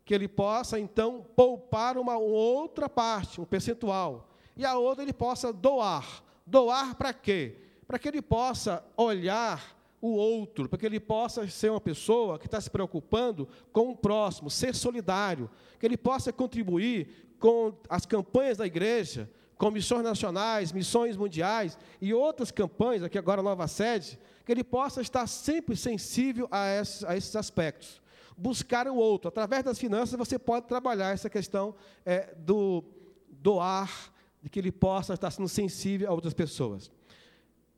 [0.05, 4.29] Que ele possa, então, poupar uma outra parte, um percentual.
[4.55, 6.23] E a outra ele possa doar.
[6.45, 7.57] Doar para quê?
[7.87, 9.72] Para que ele possa olhar
[10.03, 13.95] o outro, para que ele possa ser uma pessoa que está se preocupando com o
[13.95, 20.73] próximo, ser solidário, que ele possa contribuir com as campanhas da igreja, com missões nacionais,
[20.73, 26.49] missões mundiais e outras campanhas, aqui agora nova sede, que ele possa estar sempre sensível
[26.51, 28.01] a esses, a esses aspectos.
[28.37, 29.29] Buscar o outro.
[29.29, 31.73] Através das finanças, você pode trabalhar essa questão
[32.05, 32.83] é, do
[33.29, 34.11] doar,
[34.41, 36.91] de que ele possa estar sendo sensível a outras pessoas.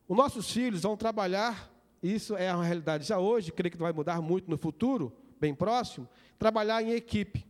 [0.08, 1.75] Os nossos filhos vão trabalhar
[2.14, 6.08] isso é uma realidade já hoje, creio que vai mudar muito no futuro, bem próximo,
[6.38, 7.46] trabalhar em equipe.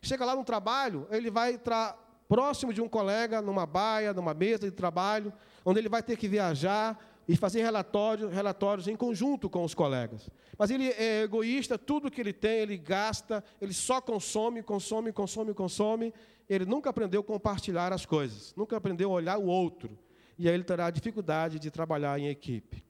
[0.00, 4.68] Chega lá no trabalho, ele vai estar próximo de um colega, numa baia, numa mesa
[4.68, 5.32] de trabalho,
[5.64, 10.28] onde ele vai ter que viajar e fazer relatórios, relatórios em conjunto com os colegas.
[10.58, 15.54] Mas ele é egoísta, tudo que ele tem, ele gasta, ele só consome, consome, consome,
[15.54, 16.14] consome.
[16.48, 19.98] Ele nunca aprendeu a compartilhar as coisas, nunca aprendeu a olhar o outro.
[20.38, 22.84] E aí ele terá dificuldade de trabalhar em equipe.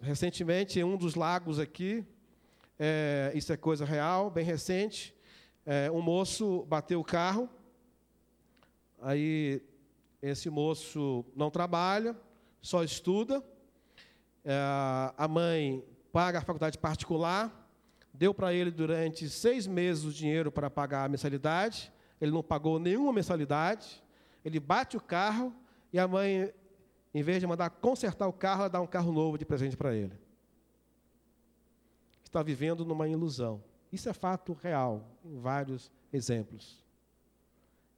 [0.00, 2.04] Recentemente, em um dos lagos aqui,
[2.78, 5.14] é, isso é coisa real, bem recente,
[5.64, 7.48] é, um moço bateu o carro,
[9.00, 9.62] aí
[10.20, 12.14] esse moço não trabalha,
[12.60, 13.42] só estuda,
[14.44, 14.52] é,
[15.16, 17.68] a mãe paga a faculdade particular,
[18.12, 22.78] deu para ele durante seis meses o dinheiro para pagar a mensalidade, ele não pagou
[22.78, 24.02] nenhuma mensalidade,
[24.44, 25.54] ele bate o carro
[25.92, 26.52] e a mãe
[27.18, 29.94] em vez de mandar consertar o carro, ela dá um carro novo de presente para
[29.94, 30.12] ele.
[32.22, 33.62] Está vivendo numa ilusão.
[33.90, 36.84] Isso é fato real, em vários exemplos.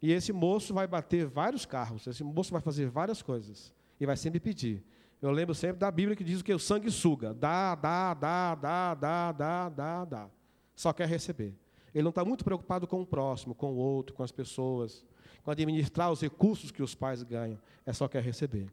[0.01, 4.17] E esse moço vai bater vários carros, esse moço vai fazer várias coisas e vai
[4.17, 4.85] sempre pedir.
[5.21, 8.95] Eu lembro sempre da Bíblia que diz que o sangue suga, dá, dá, dá, dá,
[8.95, 10.31] dá, dá, dá, dá.
[10.77, 11.53] Só quer receber.
[11.93, 15.05] Ele não está muito preocupado com o próximo, com o outro, com as pessoas,
[15.43, 17.59] com administrar os recursos que os pais ganham.
[17.85, 18.71] É só quer receber.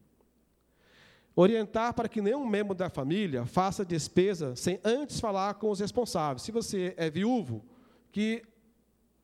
[1.35, 6.43] Orientar para que nenhum membro da família faça despesa sem antes falar com os responsáveis.
[6.43, 7.65] Se você é viúvo,
[8.11, 8.41] que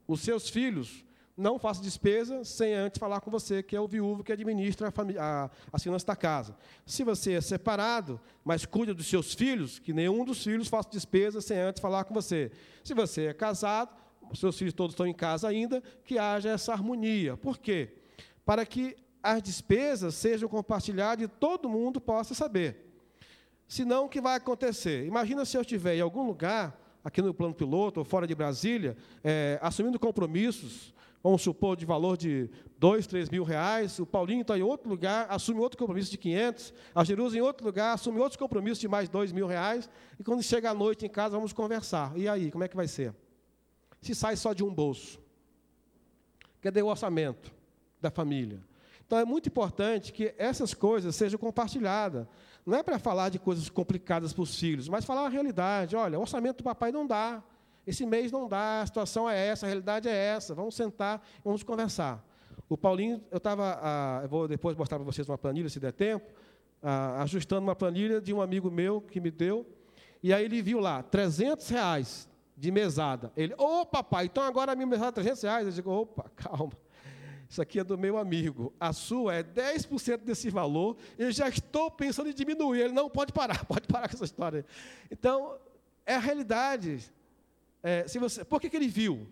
[0.05, 1.05] os seus filhos
[1.37, 5.43] não façam despesa sem antes falar com você, que é o viúvo que administra a,
[5.45, 6.55] a, as finanças da casa.
[6.85, 11.39] Se você é separado, mas cuida dos seus filhos, que nenhum dos filhos faça despesa
[11.39, 12.51] sem antes falar com você.
[12.83, 13.95] Se você é casado,
[14.29, 17.37] os seus filhos todos estão em casa ainda, que haja essa harmonia.
[17.37, 17.95] Por quê?
[18.45, 22.91] Para que as despesas sejam compartilhadas e todo mundo possa saber.
[23.67, 25.05] Senão, o que vai acontecer?
[25.05, 28.97] Imagina se eu estiver em algum lugar, aqui no plano piloto ou fora de Brasília,
[29.23, 34.57] é, assumindo compromissos, vamos supor, de valor de dois, três mil reais, o Paulinho está
[34.57, 38.37] em outro lugar, assume outro compromisso de 500, a Jerusa em outro lugar, assume outros
[38.37, 42.11] compromissos de mais dois mil reais, e quando chega à noite em casa, vamos conversar.
[42.17, 43.13] E aí, como é que vai ser?
[44.01, 45.19] Se sai só de um bolso?
[46.59, 47.53] Cadê o orçamento
[48.01, 48.70] da família?
[49.11, 52.25] Então é muito importante que essas coisas sejam compartilhadas.
[52.65, 55.97] Não é para falar de coisas complicadas para os filhos, mas falar a realidade.
[55.97, 57.43] Olha, o orçamento do papai não dá.
[57.85, 61.41] esse mês não dá, a situação é essa, a realidade é essa, vamos sentar e
[61.43, 62.25] vamos conversar.
[62.69, 65.91] O Paulinho, eu estava, ah, eu vou depois mostrar para vocês uma planilha, se der
[65.91, 66.31] tempo,
[66.81, 69.67] ah, ajustando uma planilha de um amigo meu que me deu,
[70.23, 73.29] e aí ele viu lá, 300 reais de mesada.
[73.35, 75.67] Ele, ô papai, então agora a minha mesada é 300 reais.
[75.67, 76.71] Eu digo, opa, calma.
[77.51, 78.73] Isso aqui é do meu amigo.
[78.79, 80.95] A sua é 10% desse valor.
[81.17, 82.79] Eu já estou pensando em diminuir.
[82.79, 84.65] Ele não pode parar, pode parar com essa história.
[85.11, 85.57] Então,
[86.05, 87.11] é a realidade.
[87.83, 89.27] É, se você, por que, que ele viu?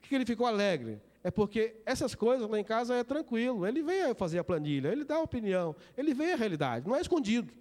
[0.00, 0.98] Por que, ele ficou alegre?
[1.22, 3.66] É porque essas coisas lá em casa é tranquilo.
[3.66, 7.02] Ele vem fazer a planilha, ele dá a opinião, ele vê a realidade, não é
[7.02, 7.52] escondido.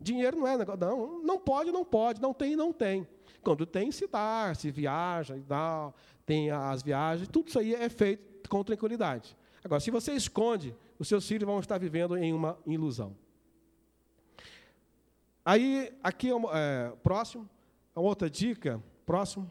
[0.00, 3.06] Dinheiro não é negócio, não, não pode, não pode, não tem, não tem.
[3.44, 5.92] Quando tem, se dá, se viaja, dá,
[6.26, 9.34] tem as viagens, tudo isso aí é feito com tranquilidade.
[9.64, 13.16] Agora, se você esconde, os seus filhos vão estar vivendo em uma ilusão.
[15.42, 17.48] Aí, aqui, é, próximo,
[17.96, 19.50] uma outra dica, próximo.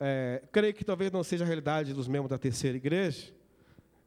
[0.00, 3.30] É, creio que talvez não seja a realidade dos membros da terceira igreja,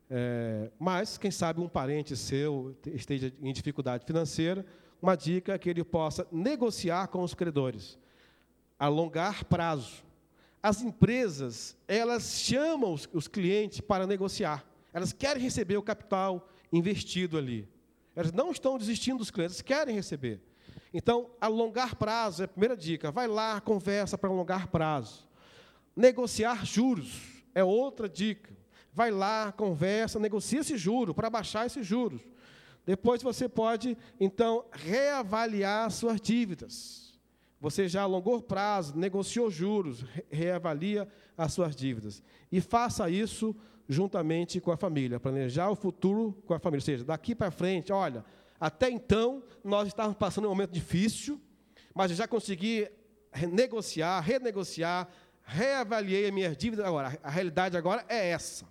[0.10, 4.66] é, mas, quem sabe, um parente seu esteja em dificuldade financeira,
[5.00, 7.96] uma dica é que ele possa negociar com os credores,
[8.80, 10.07] alongar prazo.
[10.62, 14.66] As empresas, elas chamam os, os clientes para negociar.
[14.94, 17.68] Elas querem receber o capital investido ali.
[18.16, 20.42] Elas não estão desistindo dos clientes, querem receber.
[20.94, 23.12] Então, alongar prazo é a primeira dica.
[23.12, 25.28] Vai lá, conversa para alongar prazo.
[25.96, 28.56] Negociar juros é outra dica.
[28.92, 32.22] Vai lá, conversa, negocia esse juro para baixar esses juros.
[32.84, 37.07] Depois você pode, então, reavaliar suas dívidas.
[37.60, 42.22] Você já alongou prazo, negociou juros, reavalia as suas dívidas.
[42.52, 43.56] E faça isso
[43.90, 46.82] juntamente com a família, planejar o futuro com a família.
[46.82, 48.24] Ou seja, daqui para frente, olha,
[48.60, 51.42] até então nós estávamos passando um momento difícil,
[51.96, 52.88] mas eu já consegui
[53.52, 55.08] negociar, renegociar,
[55.44, 56.86] reavaliei a minha dívida.
[56.86, 58.68] Agora, a realidade agora é essa.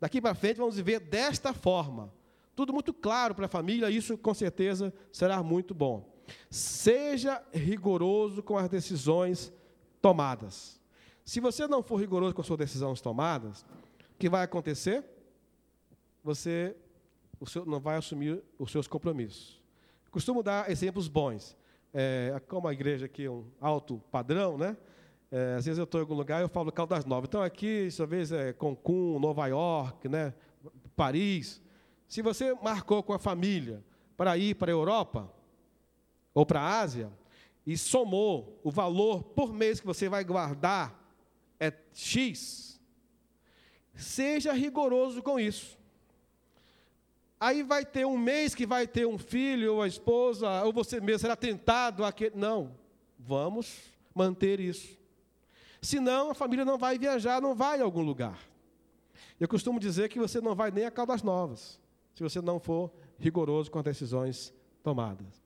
[0.00, 2.12] Daqui para frente vamos viver desta forma
[2.54, 6.11] tudo muito claro para a família, isso com certeza será muito bom.
[6.50, 9.52] Seja rigoroso com as decisões
[10.00, 10.80] tomadas.
[11.24, 13.62] Se você não for rigoroso com as suas decisões tomadas,
[14.14, 15.04] o que vai acontecer?
[16.24, 16.76] Você
[17.46, 19.60] seu, não vai assumir os seus compromissos.
[20.10, 21.56] Costumo dar exemplos bons.
[21.94, 24.76] É, como a igreja aqui é um alto padrão, né?
[25.30, 27.28] É, às vezes eu estou em algum lugar e eu falo Caldas Novas.
[27.28, 30.34] Então aqui, talvez é Cancún, Nova York, né?
[30.94, 31.60] Paris.
[32.06, 33.82] Se você marcou com a família
[34.16, 35.32] para ir para a Europa
[36.34, 37.10] ou para a Ásia
[37.66, 41.00] e somou o valor por mês que você vai guardar
[41.60, 42.80] é X,
[43.94, 45.78] seja rigoroso com isso.
[47.38, 51.00] Aí vai ter um mês que vai ter um filho ou a esposa, ou você
[51.00, 52.76] mesmo será tentado a que não.
[53.18, 53.80] Vamos
[54.14, 54.96] manter isso.
[55.80, 58.38] Senão a família não vai viajar, não vai a algum lugar.
[59.38, 61.80] Eu costumo dizer que você não vai nem a Caldas Novas
[62.14, 65.41] se você não for rigoroso com as decisões tomadas.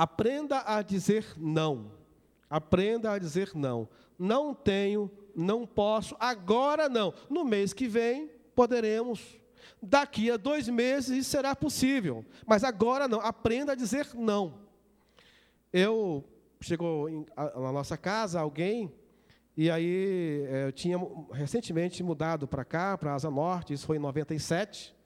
[0.00, 1.92] Aprenda a dizer não.
[2.48, 3.86] Aprenda a dizer não.
[4.18, 7.12] Não tenho, não posso, agora não.
[7.28, 9.38] No mês que vem, poderemos.
[9.82, 12.24] Daqui a dois meses isso será possível.
[12.46, 13.20] Mas agora não.
[13.20, 14.54] Aprenda a dizer não.
[15.70, 16.24] Eu
[16.62, 18.90] chegou em, a, na nossa casa alguém
[19.54, 20.96] e aí é, eu tinha
[21.30, 24.96] recentemente mudado para cá, para a Asa Norte, isso foi em 97.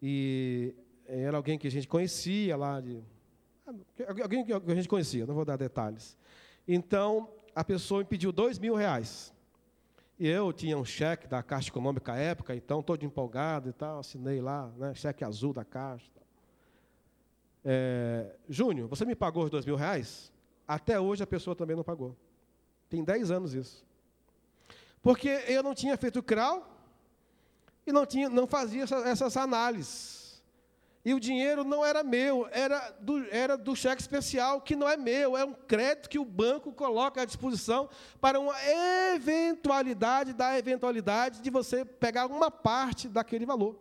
[0.00, 0.72] E
[1.04, 3.02] era alguém que a gente conhecia lá, de,
[4.22, 6.16] alguém que a gente conhecia, não vou dar detalhes.
[6.66, 9.32] Então, a pessoa me pediu dois mil reais.
[10.18, 14.00] E eu tinha um cheque da Caixa Econômica à época, então, todo empolgado e tal,
[14.00, 16.10] assinei lá, né, cheque azul da Caixa.
[17.64, 20.30] É, Júnior, você me pagou os dois mil reais?
[20.68, 22.16] Até hoje a pessoa também não pagou.
[22.88, 23.84] Tem dez anos isso.
[25.02, 26.66] Porque eu não tinha feito CRAU,
[27.86, 30.19] e não, tinha, não fazia essa, essas análises.
[31.02, 34.98] E o dinheiro não era meu, era do, era do cheque especial, que não é
[34.98, 37.88] meu, é um crédito que o banco coloca à disposição
[38.20, 38.54] para uma
[39.14, 43.78] eventualidade da eventualidade de você pegar uma parte daquele valor.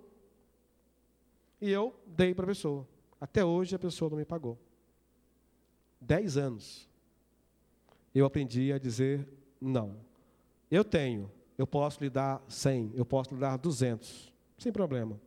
[1.62, 2.88] E eu dei para a pessoa.
[3.20, 4.58] Até hoje a pessoa não me pagou.
[6.00, 6.88] Dez anos.
[8.16, 9.28] Eu aprendi a dizer
[9.60, 9.98] não.
[10.72, 15.20] Eu tenho, eu posso lhe dar 100, eu posso lhe dar 200, sem problema.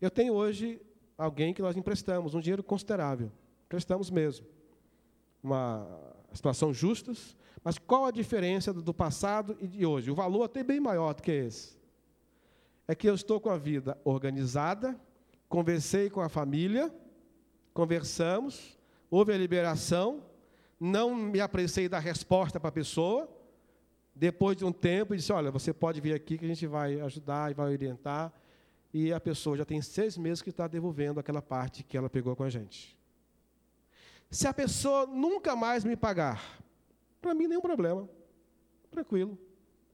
[0.00, 0.80] Eu tenho hoje
[1.20, 3.30] alguém que nós emprestamos um dinheiro considerável,
[3.66, 4.46] emprestamos mesmo.
[5.42, 5.86] Uma
[6.32, 7.12] situação justa,
[7.62, 10.10] mas qual a diferença do passado e de hoje?
[10.10, 11.78] O valor até bem maior do que esse.
[12.88, 14.98] É que eu estou com a vida organizada,
[15.48, 16.92] conversei com a família,
[17.72, 18.78] conversamos,
[19.10, 20.22] houve a liberação,
[20.78, 23.28] não me apressei dar resposta para a pessoa.
[24.14, 27.50] Depois de um tempo, disse: Olha, você pode vir aqui que a gente vai ajudar
[27.50, 28.32] e vai orientar.
[28.92, 32.34] E a pessoa já tem seis meses que está devolvendo aquela parte que ela pegou
[32.34, 32.98] com a gente.
[34.30, 36.60] Se a pessoa nunca mais me pagar,
[37.20, 38.08] para mim nenhum problema.
[38.90, 39.38] Tranquilo.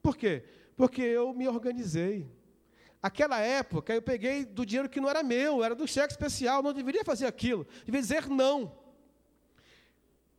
[0.03, 0.45] Por quê?
[0.77, 2.31] Porque eu me organizei.
[3.03, 6.73] Aquela época eu peguei do dinheiro que não era meu, era do cheque especial, não
[6.73, 8.73] deveria fazer aquilo, deveria dizer não.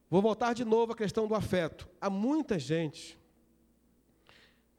[0.09, 1.87] Vou voltar de novo à questão do afeto.
[1.99, 3.17] Há muita gente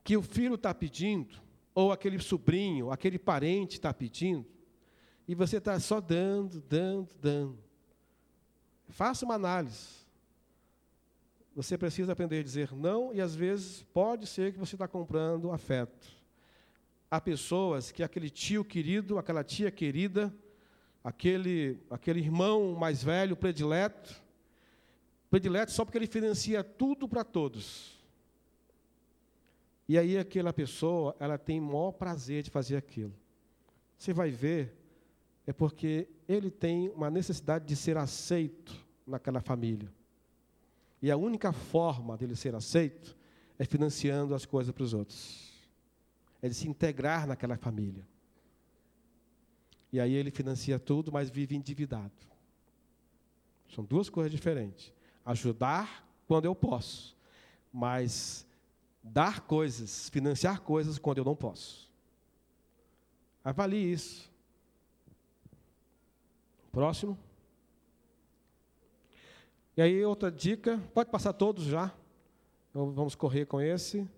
[0.02, 1.40] que o filho está pedindo,
[1.78, 4.44] ou aquele sobrinho, aquele parente está pedindo,
[5.28, 7.58] e você está só dando, dando, dando.
[8.88, 9.86] Faça uma análise.
[11.54, 15.52] Você precisa aprender a dizer não, e às vezes pode ser que você está comprando
[15.52, 16.08] afeto.
[17.08, 20.34] Há pessoas que aquele tio querido, aquela tia querida,
[21.04, 24.20] aquele, aquele irmão mais velho, predileto,
[25.30, 27.97] predileto só porque ele financia tudo para todos.
[29.88, 33.14] E aí aquela pessoa, ela tem o maior prazer de fazer aquilo.
[33.96, 34.76] Você vai ver,
[35.46, 39.90] é porque ele tem uma necessidade de ser aceito naquela família.
[41.00, 43.16] E a única forma dele ser aceito
[43.58, 45.52] é financiando as coisas para os outros.
[46.42, 48.06] É de se integrar naquela família.
[49.90, 52.12] E aí ele financia tudo, mas vive endividado.
[53.74, 54.92] São duas coisas diferentes.
[55.24, 57.16] Ajudar quando eu posso,
[57.72, 58.46] mas
[59.12, 61.88] dar coisas, financiar coisas quando eu não posso.
[63.44, 64.30] Avalie isso.
[66.70, 67.18] Próximo.
[69.76, 71.92] E aí, outra dica, pode passar todos já.
[72.70, 74.08] Então, vamos correr com esse.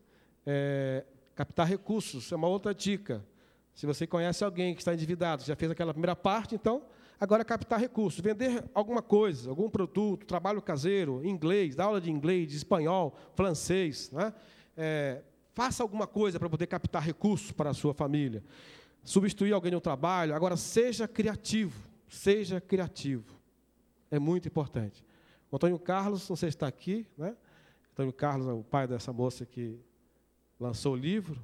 [0.47, 3.25] É, captar recursos é uma outra dica.
[3.75, 6.83] Se você conhece alguém que está endividado, já fez aquela primeira parte, então,
[7.19, 8.21] agora captar recursos.
[8.21, 14.11] Vender alguma coisa, algum produto, trabalho caseiro, inglês, aula de inglês, de espanhol, francês.
[14.11, 14.33] Né?
[14.83, 15.23] É,
[15.53, 18.43] faça alguma coisa para poder captar recursos para a sua família.
[19.05, 20.35] Substituir alguém no trabalho.
[20.35, 21.79] Agora, seja criativo.
[22.09, 23.39] Seja criativo.
[24.11, 25.05] É muito importante.
[25.51, 27.37] O Antônio Carlos, não sei se está aqui, né?
[27.93, 29.79] Antônio Carlos é o pai dessa moça que
[30.59, 31.39] lançou o livro.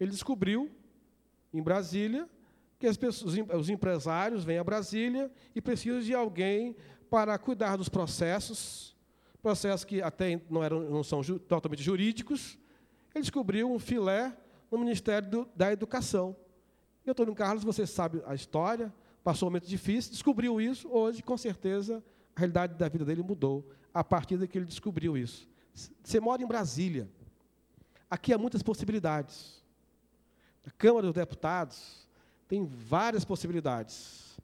[0.00, 0.70] Ele descobriu,
[1.52, 2.26] em Brasília,
[2.78, 6.74] que as pessoas, os empresários vêm a Brasília e precisam de alguém
[7.10, 8.96] para cuidar dos processos
[9.42, 12.58] processos que até não, eram, não são ju, totalmente jurídicos,
[13.14, 14.36] ele descobriu um filé
[14.70, 16.36] no Ministério do, da Educação.
[17.06, 18.92] E Antônio Carlos, você sabe a história,
[19.24, 22.02] passou um momento difícil, descobriu isso, hoje, com certeza,
[22.36, 25.48] a realidade da vida dele mudou, a partir de que ele descobriu isso.
[26.02, 27.08] Você mora em Brasília,
[28.10, 29.62] aqui há muitas possibilidades.
[30.66, 32.06] A Câmara dos Deputados
[32.46, 34.38] tem várias possibilidades.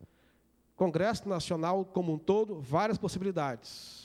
[0.76, 4.03] Congresso Nacional como um todo, várias possibilidades.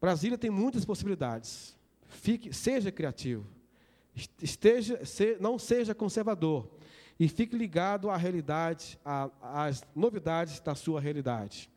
[0.00, 1.76] Brasília tem muitas possibilidades.
[2.08, 3.46] Fique, seja criativo.
[4.42, 6.68] Esteja, se, não seja conservador.
[7.18, 8.98] E fique ligado à realidade,
[9.42, 11.70] às novidades da sua realidade.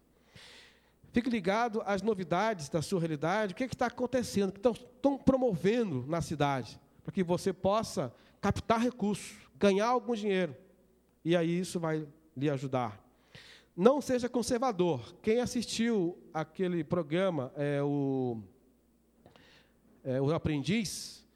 [1.12, 4.60] Fique ligado às novidades da sua realidade, o que, é que está acontecendo, o que
[4.60, 8.12] estão, estão promovendo na cidade, para que você possa
[8.42, 10.56] captar recursos, ganhar algum dinheiro.
[11.24, 13.03] E aí isso vai lhe ajudar.
[13.76, 15.16] Não seja conservador.
[15.20, 18.40] Quem assistiu aquele programa, é, o,
[20.04, 21.28] é, o Aprendiz,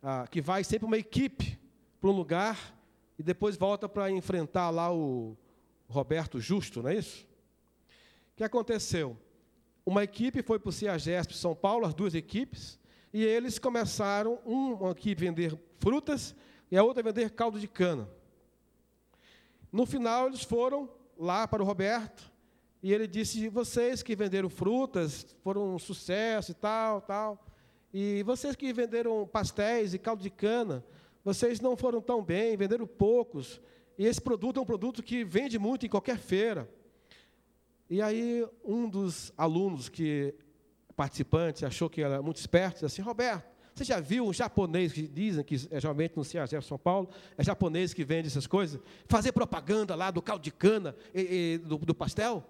[0.00, 1.58] ah, que vai sempre uma equipe
[2.00, 2.78] para um lugar
[3.18, 5.36] e depois volta para enfrentar lá o
[5.88, 7.26] Roberto Justo, não é isso?
[8.32, 9.16] O que aconteceu?
[9.84, 12.78] Uma equipe foi para o CIAGESP São Paulo, as duas equipes,
[13.12, 16.36] e eles começaram, uma equipe vender frutas
[16.70, 18.08] e a outra vender caldo de cana.
[19.72, 20.88] No final, eles foram
[21.20, 22.32] lá para o Roberto,
[22.82, 27.46] e ele disse: vocês que venderam frutas foram um sucesso e tal, tal.
[27.92, 30.82] E vocês que venderam pastéis e caldo de cana,
[31.22, 33.60] vocês não foram tão bem, venderam poucos.
[33.98, 36.68] E esse produto é um produto que vende muito em qualquer feira.
[37.88, 40.34] E aí um dos alunos que
[40.96, 45.08] participante achou que era muito esperto, disse assim: Roberto, você já viu um japonês que
[45.08, 47.08] dizem que é geralmente no CEAGEF São Paulo,
[47.38, 51.58] é japonês que vende essas coisas, fazer propaganda lá do caldo de cana e, e
[51.58, 52.44] do, do pastel?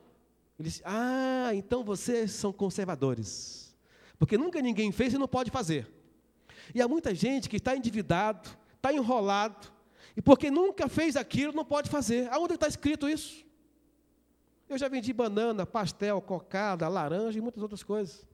[0.58, 3.76] Ele disse: Ah, então vocês são conservadores.
[4.18, 5.88] Porque nunca ninguém fez e não pode fazer.
[6.74, 9.72] E há muita gente que está endividado, está enrolado,
[10.16, 12.28] e porque nunca fez aquilo, não pode fazer.
[12.32, 13.46] Aonde está escrito isso?
[14.68, 18.28] Eu já vendi banana, pastel, cocada, laranja e muitas outras coisas.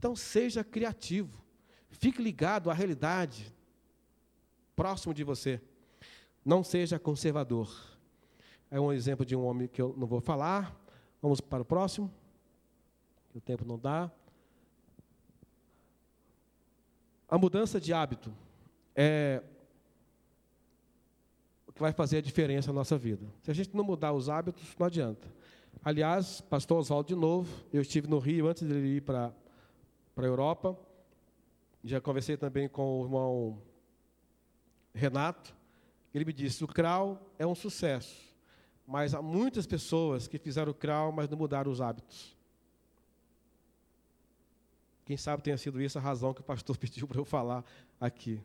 [0.00, 1.44] Então seja criativo.
[1.90, 3.54] Fique ligado à realidade
[4.74, 5.60] próximo de você.
[6.42, 7.70] Não seja conservador.
[8.70, 10.74] É um exemplo de um homem que eu não vou falar.
[11.20, 12.10] Vamos para o próximo.
[13.34, 14.10] o tempo não dá.
[17.28, 18.32] A mudança de hábito
[18.96, 19.42] é
[21.66, 23.26] o que vai fazer a diferença na nossa vida.
[23.42, 25.28] Se a gente não mudar os hábitos, não adianta.
[25.84, 29.30] Aliás, pastor Oswaldo de novo, eu estive no Rio antes de ele ir para
[30.26, 30.78] a Europa.
[31.82, 33.62] Já conversei também com o irmão
[34.94, 35.54] Renato.
[36.14, 38.20] Ele me disse: o CRAU é um sucesso,
[38.86, 42.36] mas há muitas pessoas que fizeram o CRAU, mas não mudaram os hábitos.
[45.04, 47.64] Quem sabe tenha sido isso a razão que o pastor pediu para eu falar
[48.00, 48.40] aqui.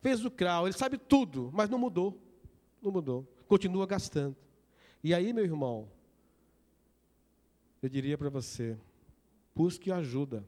[0.00, 2.20] Fez o CRAU, ele sabe tudo, mas não mudou.
[2.82, 3.26] Não mudou.
[3.48, 4.36] Continua gastando.
[5.02, 5.88] E aí, meu irmão,
[7.82, 8.76] eu diria para você:
[9.54, 10.44] busque ajuda.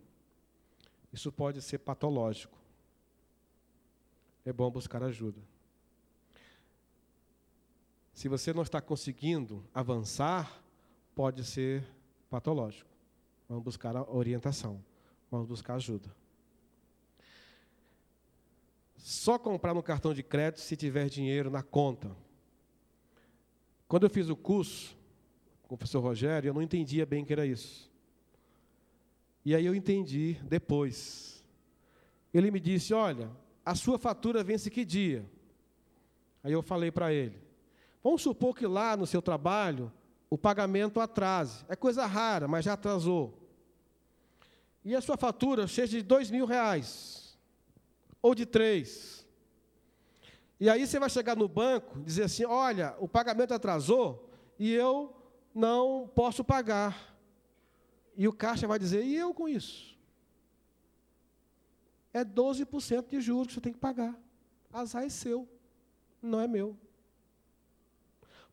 [1.13, 2.57] Isso pode ser patológico.
[4.45, 5.41] É bom buscar ajuda.
[8.13, 10.63] Se você não está conseguindo avançar,
[11.15, 11.85] pode ser
[12.29, 12.91] patológico.
[13.49, 14.85] Vamos buscar a orientação.
[15.31, 16.15] Vamos buscar ajuda.
[18.97, 22.11] Só comprar no cartão de crédito se tiver dinheiro na conta.
[23.87, 24.97] Quando eu fiz o curso
[25.67, 27.88] com o professor Rogério, eu não entendia bem o que era isso.
[29.45, 31.45] E aí eu entendi depois.
[32.33, 33.31] Ele me disse: Olha,
[33.65, 35.25] a sua fatura vence que dia?
[36.43, 37.39] Aí eu falei para ele:
[38.03, 39.93] Vamos supor que lá no seu trabalho
[40.31, 41.65] o pagamento atrase.
[41.69, 43.35] É coisa rara, mas já atrasou.
[44.85, 47.39] E a sua fatura seja de dois mil reais,
[48.23, 49.27] ou de três.
[50.61, 54.29] E aí você vai chegar no banco dizer assim: olha, o pagamento atrasou
[54.59, 55.15] e eu
[55.55, 57.18] não posso pagar.
[58.19, 59.97] E o caixa vai dizer: e eu com isso?
[62.13, 64.19] É 12% de juros que você tem que pagar.
[64.73, 65.49] Azar é seu,
[66.21, 66.77] não é meu.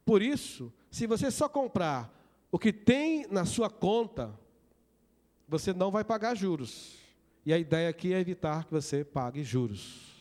[0.05, 2.13] Por isso, se você só comprar
[2.51, 4.39] o que tem na sua conta,
[5.47, 6.99] você não vai pagar juros.
[7.43, 10.13] E a ideia aqui é evitar que você pague juros.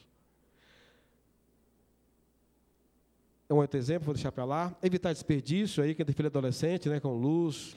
[3.50, 4.76] um outro exemplo, vou deixar para lá.
[4.82, 7.76] Evitar desperdício aí, quem tem filho adolescente, né, com luz,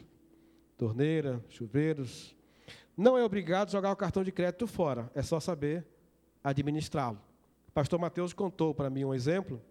[0.78, 2.36] torneira, chuveiros.
[2.96, 5.86] Não é obrigado a jogar o cartão de crédito fora, é só saber
[6.44, 7.20] administrá-lo.
[7.74, 9.62] Pastor Mateus contou para mim um exemplo,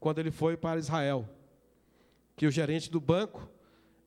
[0.00, 1.28] quando ele foi para Israel,
[2.34, 3.48] que o gerente do banco,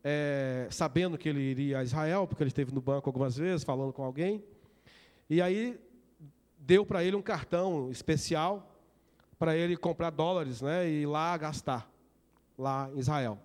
[0.04, 3.94] é, sabendo que ele iria a Israel, porque ele esteve no banco algumas vezes, falando
[3.94, 4.44] com alguém,
[5.30, 5.80] e aí
[6.58, 8.76] deu para ele um cartão especial
[9.38, 11.90] para ele comprar dólares né, e ir lá gastar,
[12.58, 13.40] lá em Israel.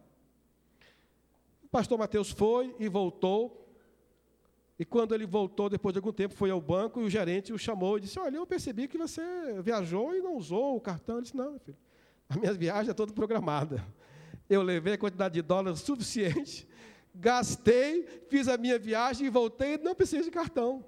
[1.75, 3.69] Pastor Mateus foi e voltou.
[4.79, 7.59] E quando ele voltou, depois de algum tempo, foi ao banco e o gerente o
[7.59, 9.21] chamou e disse: Olha, eu percebi que você
[9.61, 11.17] viajou e não usou o cartão.
[11.17, 11.77] Ele disse: Não, filho,
[12.29, 13.85] a minha viagem é toda programada.
[14.49, 16.65] Eu levei a quantidade de dólares suficiente,
[17.13, 20.85] gastei, fiz a minha viagem e voltei, não preciso de cartão.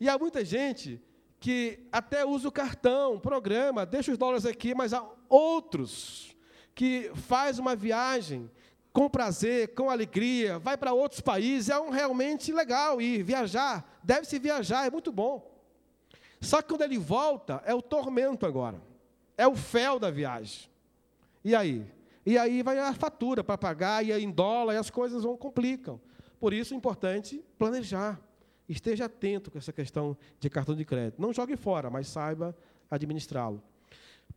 [0.00, 0.98] E há muita gente
[1.38, 6.34] que até usa o cartão, programa, deixa os dólares aqui, mas há outros
[6.74, 8.50] que faz uma viagem
[8.92, 14.38] com prazer, com alegria, vai para outros países, é um realmente legal ir viajar, deve-se
[14.38, 15.48] viajar, é muito bom.
[16.40, 18.80] Só que quando ele volta, é o tormento agora.
[19.36, 20.68] É o fel da viagem.
[21.44, 21.86] E aí?
[22.24, 25.36] E aí vai a fatura para pagar, e aí em dólar, e as coisas vão
[25.36, 26.00] complicam.
[26.38, 28.20] Por isso é importante planejar.
[28.68, 31.20] Esteja atento com essa questão de cartão de crédito.
[31.20, 32.54] Não jogue fora, mas saiba
[32.90, 33.62] administrá-lo.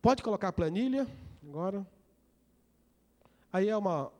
[0.00, 1.06] Pode colocar a planilha
[1.46, 1.86] agora.
[3.52, 4.10] Aí é uma,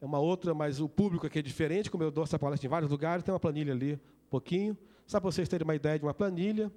[0.00, 2.70] é uma outra, mas o público aqui é diferente, como eu dou essa palestra em
[2.70, 4.76] vários lugares, tem uma planilha ali, um pouquinho.
[5.06, 6.70] Só para vocês terem uma ideia de uma planilha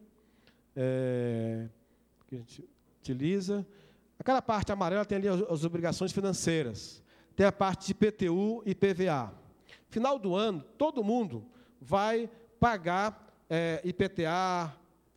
[0.75, 1.67] é,
[2.27, 2.69] que a gente
[2.99, 3.65] utiliza.
[4.17, 7.03] Aquela parte amarela tem ali as, as obrigações financeiras.
[7.35, 9.33] Tem a parte de PTU e PVA.
[9.89, 11.45] Final do ano, todo mundo
[11.79, 14.73] vai pagar é, IPTA,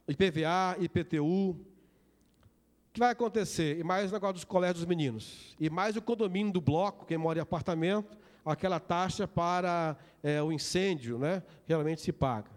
[0.08, 1.56] IPVA, IPTU.
[2.94, 3.76] Que vai acontecer?
[3.76, 5.56] E mais o negócio dos colégios dos meninos.
[5.58, 8.16] E mais o condomínio do bloco, quem mora em apartamento,
[8.46, 11.42] aquela taxa para é, o incêndio, né?
[11.66, 12.52] Realmente se paga.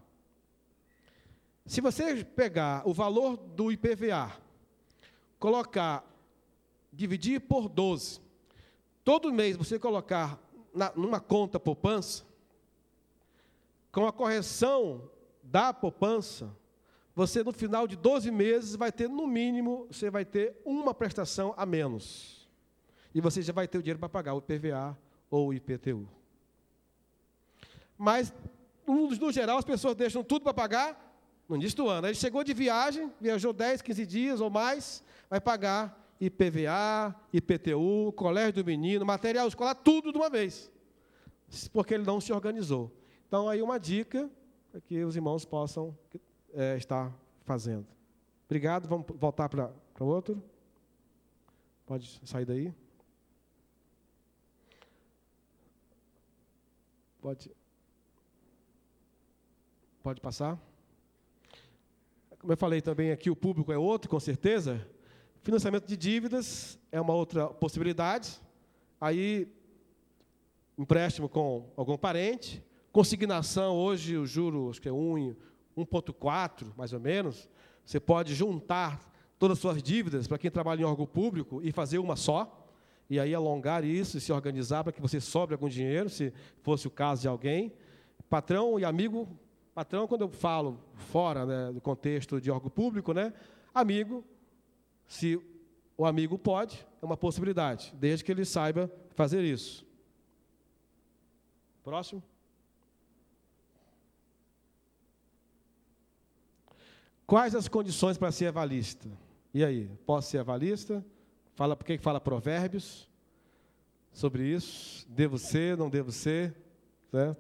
[1.66, 4.32] Se você pegar o valor do IPVA,
[5.40, 6.06] colocar,
[6.94, 8.22] dividir por 12,
[9.04, 10.40] todo mês você colocar
[10.72, 12.24] na, numa conta poupança,
[13.92, 15.10] com a correção
[15.42, 16.56] da poupança,
[17.18, 21.52] você no final de 12 meses vai ter, no mínimo, você vai ter uma prestação
[21.58, 22.48] a menos.
[23.12, 24.96] E você já vai ter o dinheiro para pagar o IPVA
[25.28, 26.08] ou o IPTU.
[27.98, 28.32] Mas,
[28.86, 32.06] no geral, as pessoas deixam tudo para pagar no início do ano.
[32.06, 38.62] Aí chegou de viagem, viajou 10, 15 dias ou mais, vai pagar IPVA, IPTU, colégio
[38.62, 40.72] do menino, material escolar, tudo de uma vez.
[41.74, 42.96] Porque ele não se organizou.
[43.28, 44.30] Então, aí uma dica
[44.72, 45.98] para que os irmãos possam
[46.58, 47.86] é, estar fazendo.
[48.48, 48.88] Obrigado.
[48.88, 50.44] Vamos voltar para o outro.
[51.86, 52.74] Pode sair daí.
[57.22, 57.52] Pode.
[60.02, 60.60] Pode passar.
[62.40, 64.86] Como eu falei também aqui, o público é outro, com certeza.
[65.44, 68.42] Financiamento de dívidas é uma outra possibilidade.
[69.00, 69.48] Aí,
[70.78, 72.64] empréstimo com algum parente.
[72.92, 74.92] Consignação, hoje o juro, acho que é
[75.78, 77.50] 1,4, mais ou menos.
[77.86, 79.00] Você pode juntar
[79.38, 82.66] todas as suas dívidas para quem trabalha em órgão público e fazer uma só.
[83.10, 86.88] E aí alongar isso e se organizar para que você sobre algum dinheiro, se fosse
[86.88, 87.72] o caso de alguém.
[88.30, 89.30] Patrão e amigo
[89.78, 93.32] Patrão, quando eu falo fora né, do contexto de órgão público, né,
[93.72, 94.26] amigo,
[95.08, 95.40] se
[95.96, 99.86] o amigo pode, é uma possibilidade, desde que ele saiba fazer isso.
[101.84, 102.24] Próximo.
[107.28, 109.08] Quais as condições para ser avalista?
[109.54, 111.06] E aí, posso ser avalista?
[111.54, 113.08] Fala por que fala provérbios
[114.12, 115.06] sobre isso?
[115.08, 116.56] Devo ser, não devo ser?
[117.14, 117.38] Né?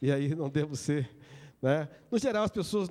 [0.00, 1.10] E aí, não devo ser
[1.64, 1.88] né?
[2.10, 2.90] No geral, as pessoas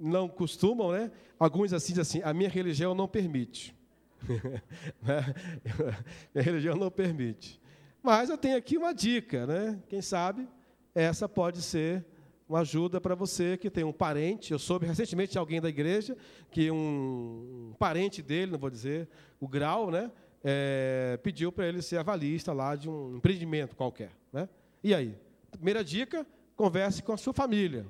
[0.00, 1.12] não costumam, né?
[1.38, 3.72] Alguns assim dizem assim, a minha religião não permite.
[5.00, 5.34] né?
[6.34, 7.60] minha religião não permite.
[8.02, 9.80] Mas eu tenho aqui uma dica, né?
[9.88, 10.48] Quem sabe
[10.92, 12.04] essa pode ser
[12.48, 14.52] uma ajuda para você que tem um parente.
[14.52, 16.16] Eu soube recentemente de alguém da igreja
[16.50, 20.10] que um, parente dele, não vou dizer o grau, né?
[20.42, 24.12] É, pediu para ele ser avalista lá de um empreendimento qualquer.
[24.32, 24.48] Né?
[24.82, 25.14] E aí?
[25.50, 26.26] Primeira dica,
[26.56, 27.86] converse com a sua família.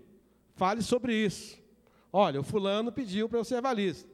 [0.57, 1.59] Fale sobre isso.
[2.13, 4.09] Olha, o fulano pediu para eu ser avalista.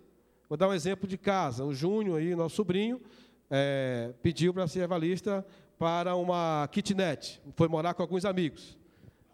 [0.48, 1.64] Vou dar um exemplo de casa.
[1.64, 3.00] O Júnior, aí, nosso sobrinho,
[3.48, 5.46] é, pediu para ser avalista
[5.78, 7.40] para uma kitnet.
[7.54, 8.76] Foi morar com alguns amigos.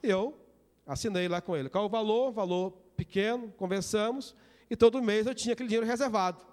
[0.03, 0.40] Eu
[0.93, 1.69] assinei lá com ele.
[1.69, 2.33] Qual o valor?
[2.33, 4.35] Valor pequeno, conversamos.
[4.69, 6.45] E todo mês eu tinha aquele dinheiro reservado.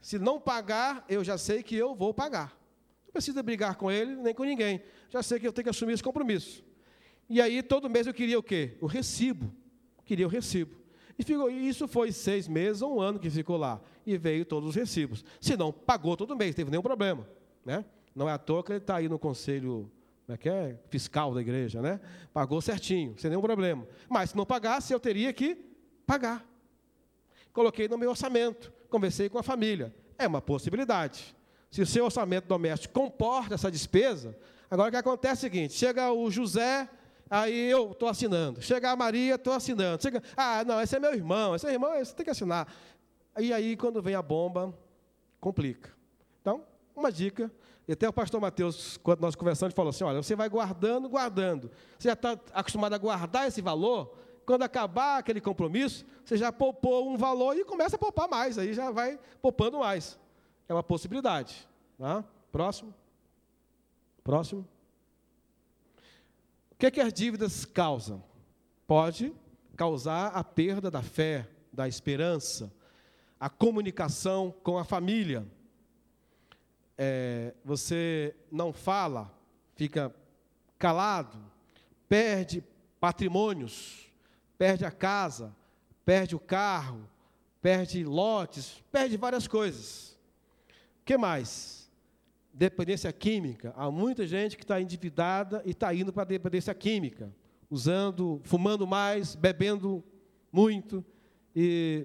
[0.00, 2.58] Se não pagar, eu já sei que eu vou pagar.
[3.06, 4.82] Não precisa brigar com ele, nem com ninguém.
[5.08, 6.64] Já sei que eu tenho que assumir esse compromisso.
[7.28, 8.76] E aí, todo mês eu queria o quê?
[8.80, 9.52] O recibo.
[10.04, 10.76] Queria o recibo.
[11.18, 13.80] E ficou, isso foi seis meses ou um ano que ficou lá.
[14.04, 15.24] E veio todos os recibos.
[15.40, 17.28] Se não, pagou todo mês, teve nenhum problema.
[17.64, 17.84] Né?
[18.14, 19.90] Não é à toa que ele está aí no conselho
[20.28, 20.76] como é que é?
[20.90, 21.98] fiscal da igreja, né?
[22.34, 23.88] Pagou certinho, sem nenhum problema.
[24.10, 25.56] Mas se não pagasse, eu teria que
[26.06, 26.46] pagar.
[27.50, 29.90] Coloquei no meu orçamento, conversei com a família.
[30.18, 31.34] É uma possibilidade.
[31.70, 34.36] Se o seu orçamento doméstico comporta essa despesa,
[34.70, 36.86] agora o que acontece é o seguinte: chega o José
[37.30, 38.60] Aí eu estou assinando.
[38.60, 40.02] Chega a Maria, estou assinando.
[40.02, 42.66] Chega, ah, não, esse é meu irmão, esse é irmão, você tem que assinar.
[43.38, 44.74] E aí, quando vem a bomba,
[45.40, 45.90] complica.
[46.40, 46.64] Então,
[46.94, 47.50] uma dica.
[47.88, 51.70] E até o pastor Mateus, quando nós conversamos, falou assim: olha, você vai guardando, guardando.
[51.98, 54.14] Você já está acostumado a guardar esse valor.
[54.44, 58.58] Quando acabar aquele compromisso, você já poupou um valor e começa a poupar mais.
[58.58, 60.18] Aí já vai poupando mais.
[60.68, 61.66] É uma possibilidade.
[61.98, 62.22] Tá?
[62.52, 62.94] Próximo.
[64.22, 64.68] Próximo.
[66.70, 68.22] O que, é que as dívidas causam?
[68.86, 69.34] Pode
[69.76, 72.70] causar a perda da fé, da esperança,
[73.40, 75.46] a comunicação com a família.
[76.98, 79.32] É, você não fala,
[79.76, 80.14] fica
[80.78, 81.38] calado,
[82.08, 82.62] perde
[82.98, 84.12] patrimônios,
[84.58, 85.54] perde a casa,
[86.04, 87.08] perde o carro,
[87.62, 90.18] perde lotes, perde várias coisas.
[91.00, 91.78] O que mais?
[92.58, 93.72] dependência química.
[93.76, 97.32] Há muita gente que está endividada e está indo para a dependência química,
[97.70, 100.02] usando, fumando mais, bebendo
[100.50, 101.04] muito
[101.54, 102.04] e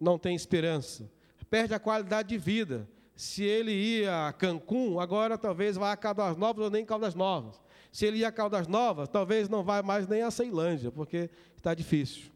[0.00, 1.10] não tem esperança.
[1.50, 2.88] Perde a qualidade de vida.
[3.20, 7.60] Se ele ia a Cancún, agora talvez vá a Caldas Novas ou nem Caldas Novas.
[7.92, 11.74] Se ele ia a Caldas Novas, talvez não vá mais nem a Ceilândia, porque está
[11.74, 12.30] difícil.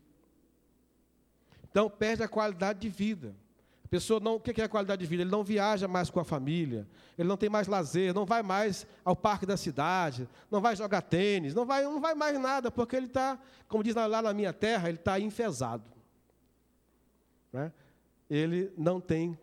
[1.71, 3.35] Então, perde a qualidade de vida
[3.95, 5.23] pessoa não, o que é a qualidade de vida?
[5.23, 6.85] Ele não viaja mais com a família,
[7.17, 11.01] ele não tem mais lazer, não vai mais ao parque da cidade, não vai jogar
[11.01, 14.53] tênis, não vai, não vai mais nada, porque ele está, como diz lá na minha
[14.53, 15.85] terra, ele está enfesado.
[17.53, 17.73] Né?
[18.29, 19.39] Ele não tem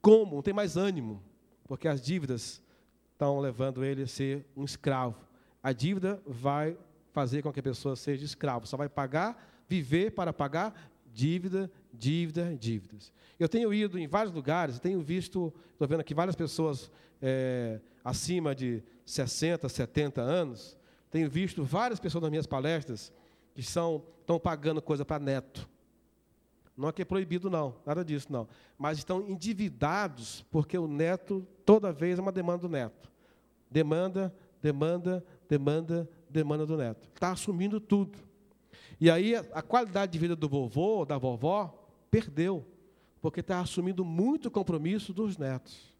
[0.00, 1.22] como, não tem mais ânimo,
[1.64, 2.62] porque as dívidas
[3.12, 5.16] estão levando ele a ser um escravo.
[5.62, 6.76] A dívida vai
[7.12, 12.56] fazer com que a pessoa seja escravo, só vai pagar, viver para pagar dívida, dívida,
[12.56, 13.12] dívidas.
[13.38, 16.90] Eu tenho ido em vários lugares, tenho visto, estou vendo aqui várias pessoas
[17.22, 20.76] é, acima de 60, 70 anos,
[21.10, 23.12] tenho visto várias pessoas nas minhas palestras
[23.54, 25.68] que são, estão pagando coisa para neto.
[26.80, 28.48] Não é que é proibido, não, nada disso, não.
[28.78, 33.12] Mas estão endividados porque o neto, toda vez, é uma demanda do neto.
[33.70, 37.06] Demanda, demanda, demanda, demanda do neto.
[37.14, 38.18] Está assumindo tudo.
[38.98, 42.66] E aí a qualidade de vida do vovô da vovó perdeu,
[43.20, 45.92] porque está assumindo muito compromisso dos netos.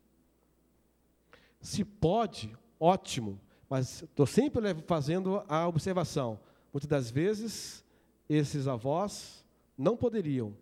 [1.61, 6.41] Se pode, ótimo, mas estou sempre fazendo a observação.
[6.73, 7.85] Muitas das vezes,
[8.27, 9.45] esses avós
[9.77, 10.55] não poderiam,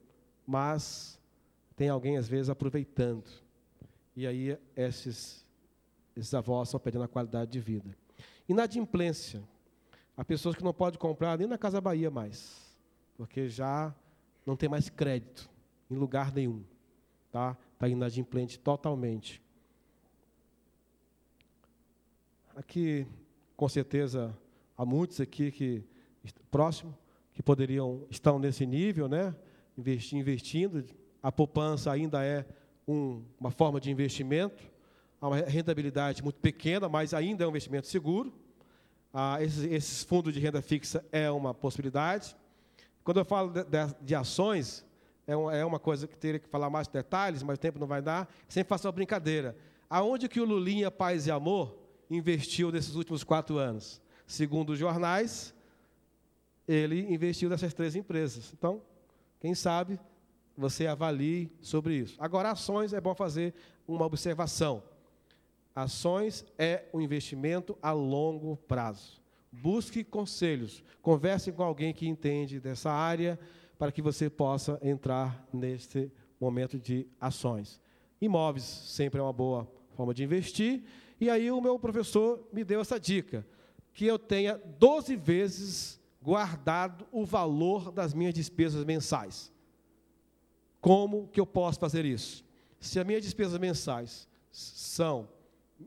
[0.49, 1.21] mas
[1.77, 3.29] tem alguém, às vezes, aproveitando.
[4.17, 5.45] E aí, esses,
[6.17, 7.95] esses avós estão perdendo a qualidade de vida.
[8.49, 9.43] Inadimplência.
[10.17, 12.67] Há pessoas que não podem comprar nem na Casa Bahia mais,
[13.15, 13.95] porque já
[14.47, 15.51] não tem mais crédito
[15.91, 16.65] em lugar nenhum.
[17.31, 17.55] Tá?
[17.75, 19.43] Está inadimplente totalmente.
[22.57, 23.07] Aqui,
[23.55, 24.35] com certeza,
[24.79, 25.85] há muitos aqui que
[26.51, 26.97] próximo
[27.35, 29.37] que poderiam estão nesse nível, né?
[29.79, 30.85] Investindo.
[31.23, 32.45] A poupança ainda é
[32.87, 34.63] um, uma forma de investimento,
[35.21, 38.33] há uma rentabilidade muito pequena, mas ainda é um investimento seguro.
[39.13, 42.37] Ah, esses, esses, fundos de renda fixa é uma possibilidade.
[43.03, 44.85] Quando eu falo de, de, de ações,
[45.27, 48.01] é é uma, coisa que teria que falar mais detalhes, mas o tempo não vai
[48.01, 48.29] dar.
[48.49, 49.57] Sempre faço uma brincadeira.
[49.89, 51.79] Aonde que o Lulinha Paz e Amor
[52.11, 54.01] investiu nesses últimos quatro anos?
[54.27, 55.55] Segundo os jornais,
[56.67, 58.53] ele investiu nessas três empresas.
[58.57, 58.83] Então,
[59.41, 59.99] quem sabe
[60.57, 62.17] você avalie sobre isso.
[62.19, 63.55] Agora, ações é bom fazer
[63.87, 64.83] uma observação.
[65.75, 69.21] Ações é um investimento a longo prazo.
[69.53, 73.39] Busque conselhos, converse com alguém que entende dessa área
[73.79, 76.11] para que você possa entrar neste
[76.41, 77.81] momento de ações.
[78.21, 80.83] Imóveis sempre é uma boa forma de investir.
[81.21, 83.47] E aí o meu professor me deu essa dica,
[83.95, 89.53] que eu tenha 12 vezes guardado o valor das minhas despesas mensais.
[90.81, 92.45] Como que eu posso fazer isso?
[92.81, 95.29] Se as minhas despesas mensais são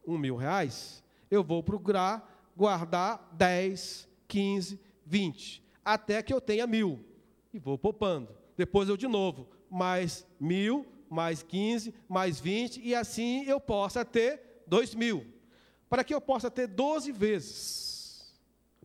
[0.05, 7.03] um mil reais, eu vou procurar guardar 10, 15, 20, até que eu tenha mil.
[7.53, 8.29] E vou poupando.
[8.55, 14.63] Depois eu de novo, mais mil, mais 15, mais 20, e assim eu possa ter
[14.67, 15.25] dois mil.
[15.89, 18.33] Para que eu possa ter 12 vezes.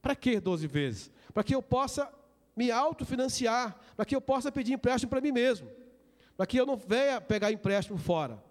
[0.02, 1.10] Para que 12 vezes?
[1.36, 2.10] Para que eu possa
[2.56, 5.70] me autofinanciar, para que eu possa pedir empréstimo para mim mesmo,
[6.34, 8.42] para que eu não venha pegar empréstimo fora.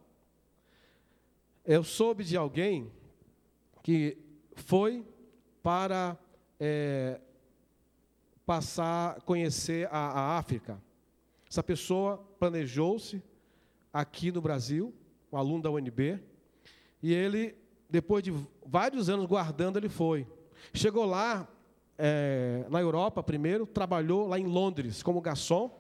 [1.66, 2.92] Eu soube de alguém
[3.82, 4.16] que
[4.54, 5.04] foi
[5.64, 6.16] para
[6.60, 7.20] é,
[8.46, 10.80] passar, conhecer a, a África.
[11.50, 13.20] Essa pessoa planejou-se
[13.92, 14.94] aqui no Brasil,
[15.32, 16.20] um aluno da UNB,
[17.02, 17.56] e ele,
[17.90, 18.32] depois de
[18.64, 20.28] vários anos guardando, ele foi.
[20.72, 21.48] Chegou lá,
[21.98, 25.72] é, na Europa primeiro, trabalhou lá em Londres como garçom,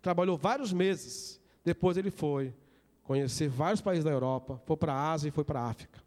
[0.00, 1.40] trabalhou vários meses.
[1.64, 2.54] Depois ele foi
[3.02, 6.02] conhecer vários países da Europa, foi para a Ásia e foi para a África.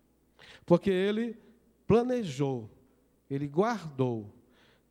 [0.66, 1.38] Porque ele
[1.86, 2.70] planejou,
[3.30, 4.34] ele guardou.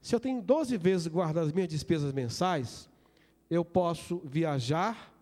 [0.01, 2.89] Se eu tenho 12 vezes guardado as minhas despesas mensais,
[3.51, 5.13] eu posso viajar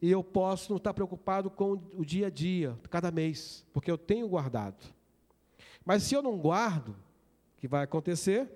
[0.00, 3.98] e eu posso não estar preocupado com o dia a dia, cada mês, porque eu
[3.98, 4.92] tenho guardado.
[5.84, 6.96] Mas se eu não guardo,
[7.62, 8.50] que vai acontecer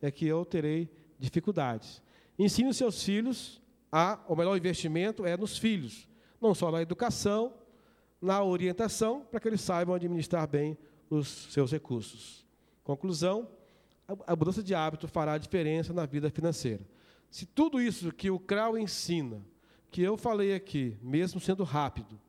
[0.00, 0.88] é que eu terei
[1.18, 2.00] dificuldades.
[2.38, 3.60] Ensine os seus filhos
[3.90, 6.08] a, o melhor investimento é nos filhos
[6.40, 7.54] não só na educação,
[8.20, 10.78] na orientação, para que eles saibam administrar bem
[11.10, 12.46] os seus recursos.
[12.84, 13.48] Conclusão:
[14.28, 16.86] a mudança de hábito fará diferença na vida financeira.
[17.28, 19.44] Se tudo isso que o CRAU ensina,
[19.90, 22.20] que eu falei aqui, mesmo sendo rápido,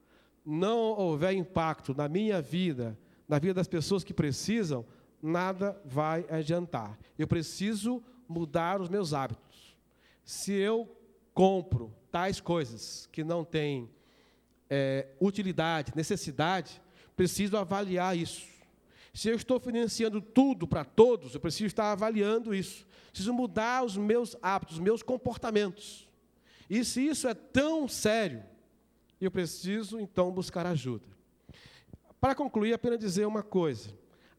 [0.43, 4.83] não houver impacto na minha vida, na vida das pessoas que precisam,
[5.23, 6.99] nada vai adiantar.
[7.17, 9.75] Eu preciso mudar os meus hábitos.
[10.25, 10.93] Se eu
[11.33, 13.89] compro tais coisas que não têm
[14.69, 16.81] é, utilidade, necessidade,
[17.15, 18.45] preciso avaliar isso.
[19.13, 22.85] Se eu estou financiando tudo para todos, eu preciso estar avaliando isso.
[23.09, 26.09] Preciso mudar os meus hábitos, os meus comportamentos.
[26.69, 28.43] E se isso é tão sério,
[29.21, 31.05] eu preciso então buscar ajuda.
[32.19, 33.89] Para concluir, apenas dizer uma coisa: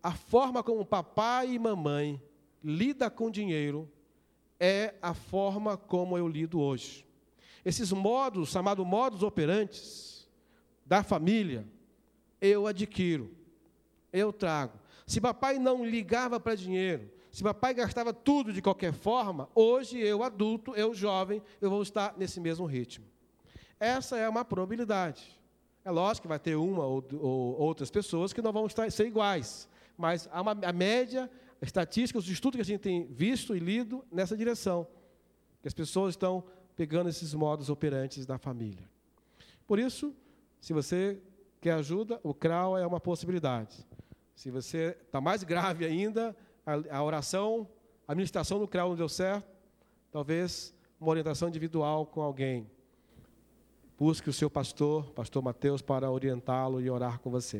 [0.04, 2.22] a forma como papai e mamãe
[2.62, 3.90] lida com dinheiro
[4.60, 7.06] é a forma como eu lido hoje.
[7.64, 10.28] Esses modos, chamados modos operantes,
[10.84, 11.66] da família,
[12.38, 13.34] eu adquiro,
[14.12, 14.78] eu trago.
[15.06, 20.22] Se papai não ligava para dinheiro, se papai gastava tudo de qualquer forma, hoje eu
[20.22, 23.06] adulto, eu jovem, eu vou estar nesse mesmo ritmo.
[23.80, 25.40] Essa é uma probabilidade.
[25.82, 29.06] É lógico que vai ter uma ou, ou outras pessoas que não vão estar, ser
[29.06, 29.66] iguais,
[29.96, 31.30] mas há uma, a média,
[31.60, 34.86] a estatística, os estudos que a gente tem visto e lido nessa direção,
[35.62, 36.44] que as pessoas estão
[36.76, 38.88] pegando esses modos operantes da família.
[39.66, 40.14] Por isso,
[40.60, 41.20] se você
[41.60, 43.86] quer ajuda, o CRAU é uma possibilidade.
[44.34, 46.36] Se você está mais grave ainda,
[46.66, 47.68] a, a oração,
[48.06, 49.48] a administração no CREL não deu certo,
[50.10, 52.68] talvez uma orientação individual com alguém.
[53.96, 57.58] Busque o seu pastor, pastor Mateus, para orientá-lo e orar com você.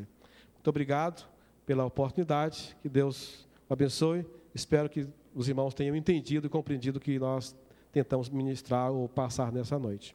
[0.54, 1.33] Muito obrigado
[1.66, 4.26] pela oportunidade, que Deus o abençoe.
[4.54, 7.56] Espero que os irmãos tenham entendido e compreendido o que nós
[7.92, 10.14] tentamos ministrar ou passar nessa noite.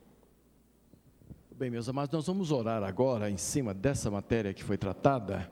[1.52, 5.52] Bem, meus amados, nós vamos orar agora em cima dessa matéria que foi tratada.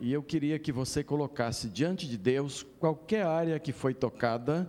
[0.00, 4.68] E eu queria que você colocasse diante de Deus qualquer área que foi tocada,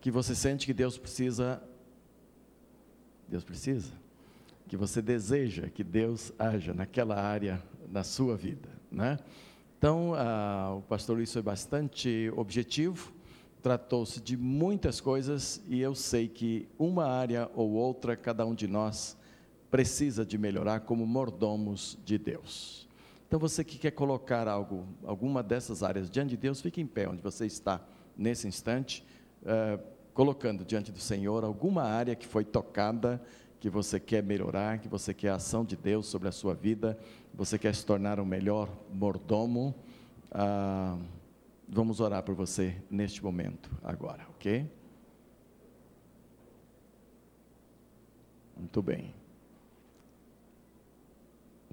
[0.00, 1.62] que você sente que Deus precisa.
[3.28, 3.92] Deus precisa?
[4.68, 9.18] Que você deseja que Deus haja naquela área na sua vida, né?
[9.78, 13.12] Então, ah, o pastor Luiz foi bastante objetivo,
[13.62, 18.66] tratou-se de muitas coisas e eu sei que uma área ou outra, cada um de
[18.66, 19.18] nós
[19.70, 22.88] precisa de melhorar como mordomos de Deus.
[23.28, 27.06] Então, você que quer colocar algo, alguma dessas áreas diante de Deus, fique em pé
[27.06, 27.84] onde você está
[28.16, 29.04] nesse instante,
[29.42, 29.78] uh,
[30.14, 33.20] colocando diante do Senhor alguma área que foi tocada,
[33.60, 36.98] que você quer melhorar, que você quer a ação de Deus sobre a sua vida,
[37.34, 39.74] você quer se tornar um melhor mordomo.
[40.30, 41.02] Uh,
[41.68, 44.70] vamos orar por você neste momento, agora, ok?
[48.56, 49.14] Muito bem.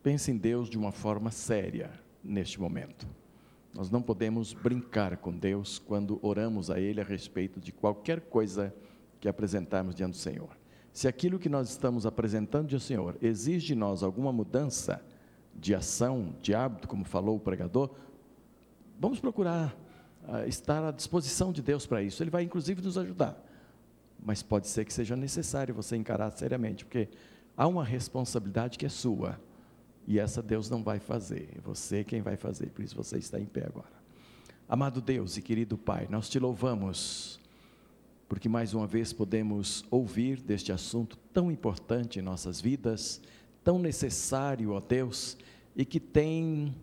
[0.02, 3.08] Pense em Deus de uma forma séria neste momento.
[3.74, 8.74] Nós não podemos brincar com Deus quando oramos a Ele a respeito de qualquer coisa
[9.20, 10.63] que apresentarmos diante do Senhor.
[10.94, 15.04] Se aquilo que nós estamos apresentando do Senhor exige de nós alguma mudança
[15.56, 17.90] de ação, de hábito, como falou o pregador,
[19.00, 19.76] vamos procurar
[20.28, 22.22] uh, estar à disposição de Deus para isso.
[22.22, 23.44] Ele vai inclusive nos ajudar.
[24.24, 27.10] Mas pode ser que seja necessário você encarar seriamente, porque
[27.58, 29.40] há uma responsabilidade que é sua
[30.08, 33.40] e essa Deus não vai fazer, é você quem vai fazer, por isso você está
[33.40, 34.04] em pé agora.
[34.68, 37.40] Amado Deus e querido Pai, nós te louvamos,
[38.34, 43.22] porque mais uma vez podemos ouvir deste assunto tão importante em nossas vidas,
[43.64, 45.38] tão necessário, ó Deus,
[45.76, 46.74] e que tem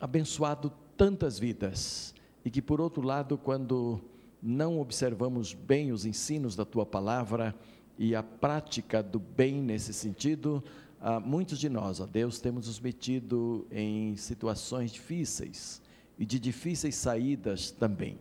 [0.00, 2.12] abençoado tantas vidas,
[2.44, 4.00] e que por outro lado, quando
[4.42, 7.54] não observamos bem os ensinos da tua palavra
[7.96, 10.60] e a prática do bem nesse sentido,
[11.00, 15.80] ah, muitos de nós, ó Deus, temos nos metido em situações difíceis
[16.18, 18.18] e de difíceis saídas também.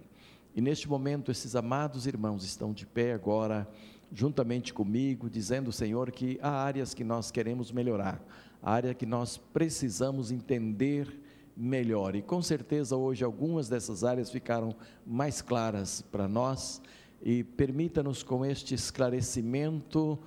[0.59, 3.65] E neste momento, esses amados irmãos estão de pé agora,
[4.11, 8.21] juntamente comigo, dizendo, Senhor, que há áreas que nós queremos melhorar,
[8.61, 11.07] área que nós precisamos entender
[11.55, 12.13] melhor.
[12.13, 14.75] E com certeza hoje algumas dessas áreas ficaram
[15.07, 16.81] mais claras para nós.
[17.23, 20.19] E permita-nos com este esclarecimento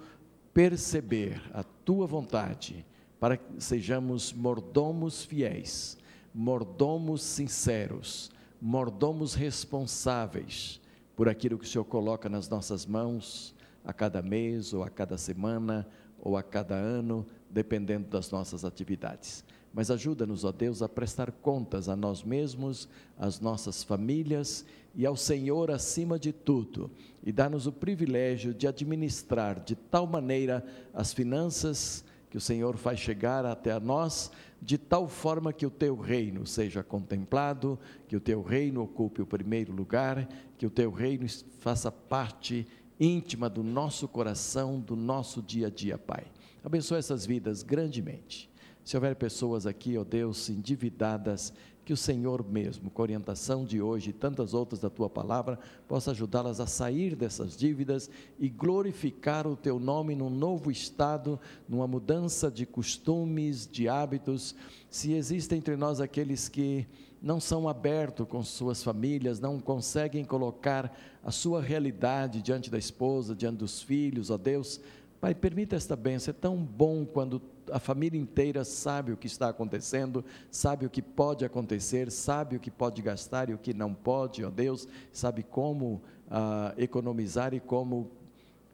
[0.55, 2.87] perceber a tua vontade,
[3.21, 5.99] para que sejamos mordomos fiéis,
[6.35, 8.33] mordomos sinceros,
[8.65, 10.81] mordomos responsáveis
[11.17, 13.53] por aquilo que o Senhor coloca nas nossas mãos
[13.85, 15.85] a cada mês, ou a cada semana,
[16.21, 19.45] ou a cada ano, dependendo das nossas atividades.
[19.75, 22.89] Mas ajuda-nos, ó Deus, a prestar contas a nós mesmos,
[23.19, 26.89] às nossas famílias e ao Senhor acima de tudo,
[27.25, 32.99] e dá-nos o privilégio de administrar de tal maneira as finanças que o Senhor faz
[32.99, 37.79] chegar até a nós, de tal forma que o teu reino seja contemplado,
[38.09, 40.27] que o teu reino ocupe o primeiro lugar,
[40.57, 41.27] que o teu reino
[41.61, 42.67] faça parte
[42.99, 46.25] íntima do nosso coração, do nosso dia a dia, Pai.
[46.65, 48.51] Abençoa essas vidas grandemente.
[48.83, 51.53] Se houver pessoas aqui, ó Deus, endividadas,
[51.85, 55.59] que o Senhor mesmo, com a orientação de hoje e tantas outras da tua palavra,
[55.89, 58.09] possa ajudá-las a sair dessas dívidas
[58.39, 64.55] e glorificar o teu nome num novo estado, numa mudança de costumes, de hábitos.
[64.89, 66.87] Se existem entre nós aqueles que
[67.21, 73.35] não são abertos com suas famílias, não conseguem colocar a sua realidade diante da esposa,
[73.35, 74.81] diante dos filhos, ó Deus,
[75.23, 77.41] Pai, permita esta bênção, é tão bom quando
[77.71, 82.61] a família inteira sabe o que está acontecendo, sabe o que pode acontecer, sabe o
[82.61, 87.61] que pode gastar e o que não pode, ó Deus, sabe como ah, economizar e
[87.61, 88.11] como,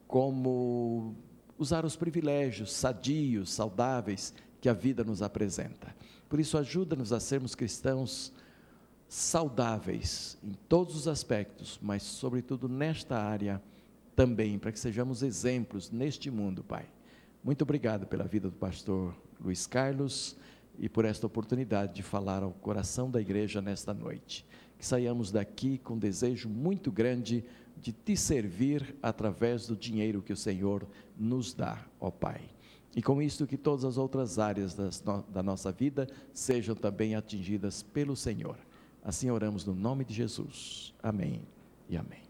[0.07, 1.15] como
[1.59, 5.95] usar os privilégios sadios, saudáveis que a vida nos apresenta.
[6.29, 8.33] Por isso, ajuda-nos a sermos cristãos
[9.09, 13.63] saudáveis em todos os aspectos, mas, sobretudo, nesta área
[14.15, 16.87] também, para que sejamos exemplos neste mundo, Pai.
[17.43, 20.37] Muito obrigado pela vida do pastor Luiz Carlos
[20.79, 24.45] e por esta oportunidade de falar ao coração da igreja nesta noite.
[24.79, 27.45] Que saiamos daqui com um desejo muito grande
[27.77, 30.87] de te servir através do dinheiro que o Senhor
[31.17, 32.43] nos dá, ó Pai.
[32.95, 37.83] E com isto que todas as outras áreas das, da nossa vida sejam também atingidas
[37.83, 38.57] pelo Senhor.
[39.03, 40.95] Assim oramos no nome de Jesus.
[41.03, 41.43] Amém
[41.89, 42.28] e amém.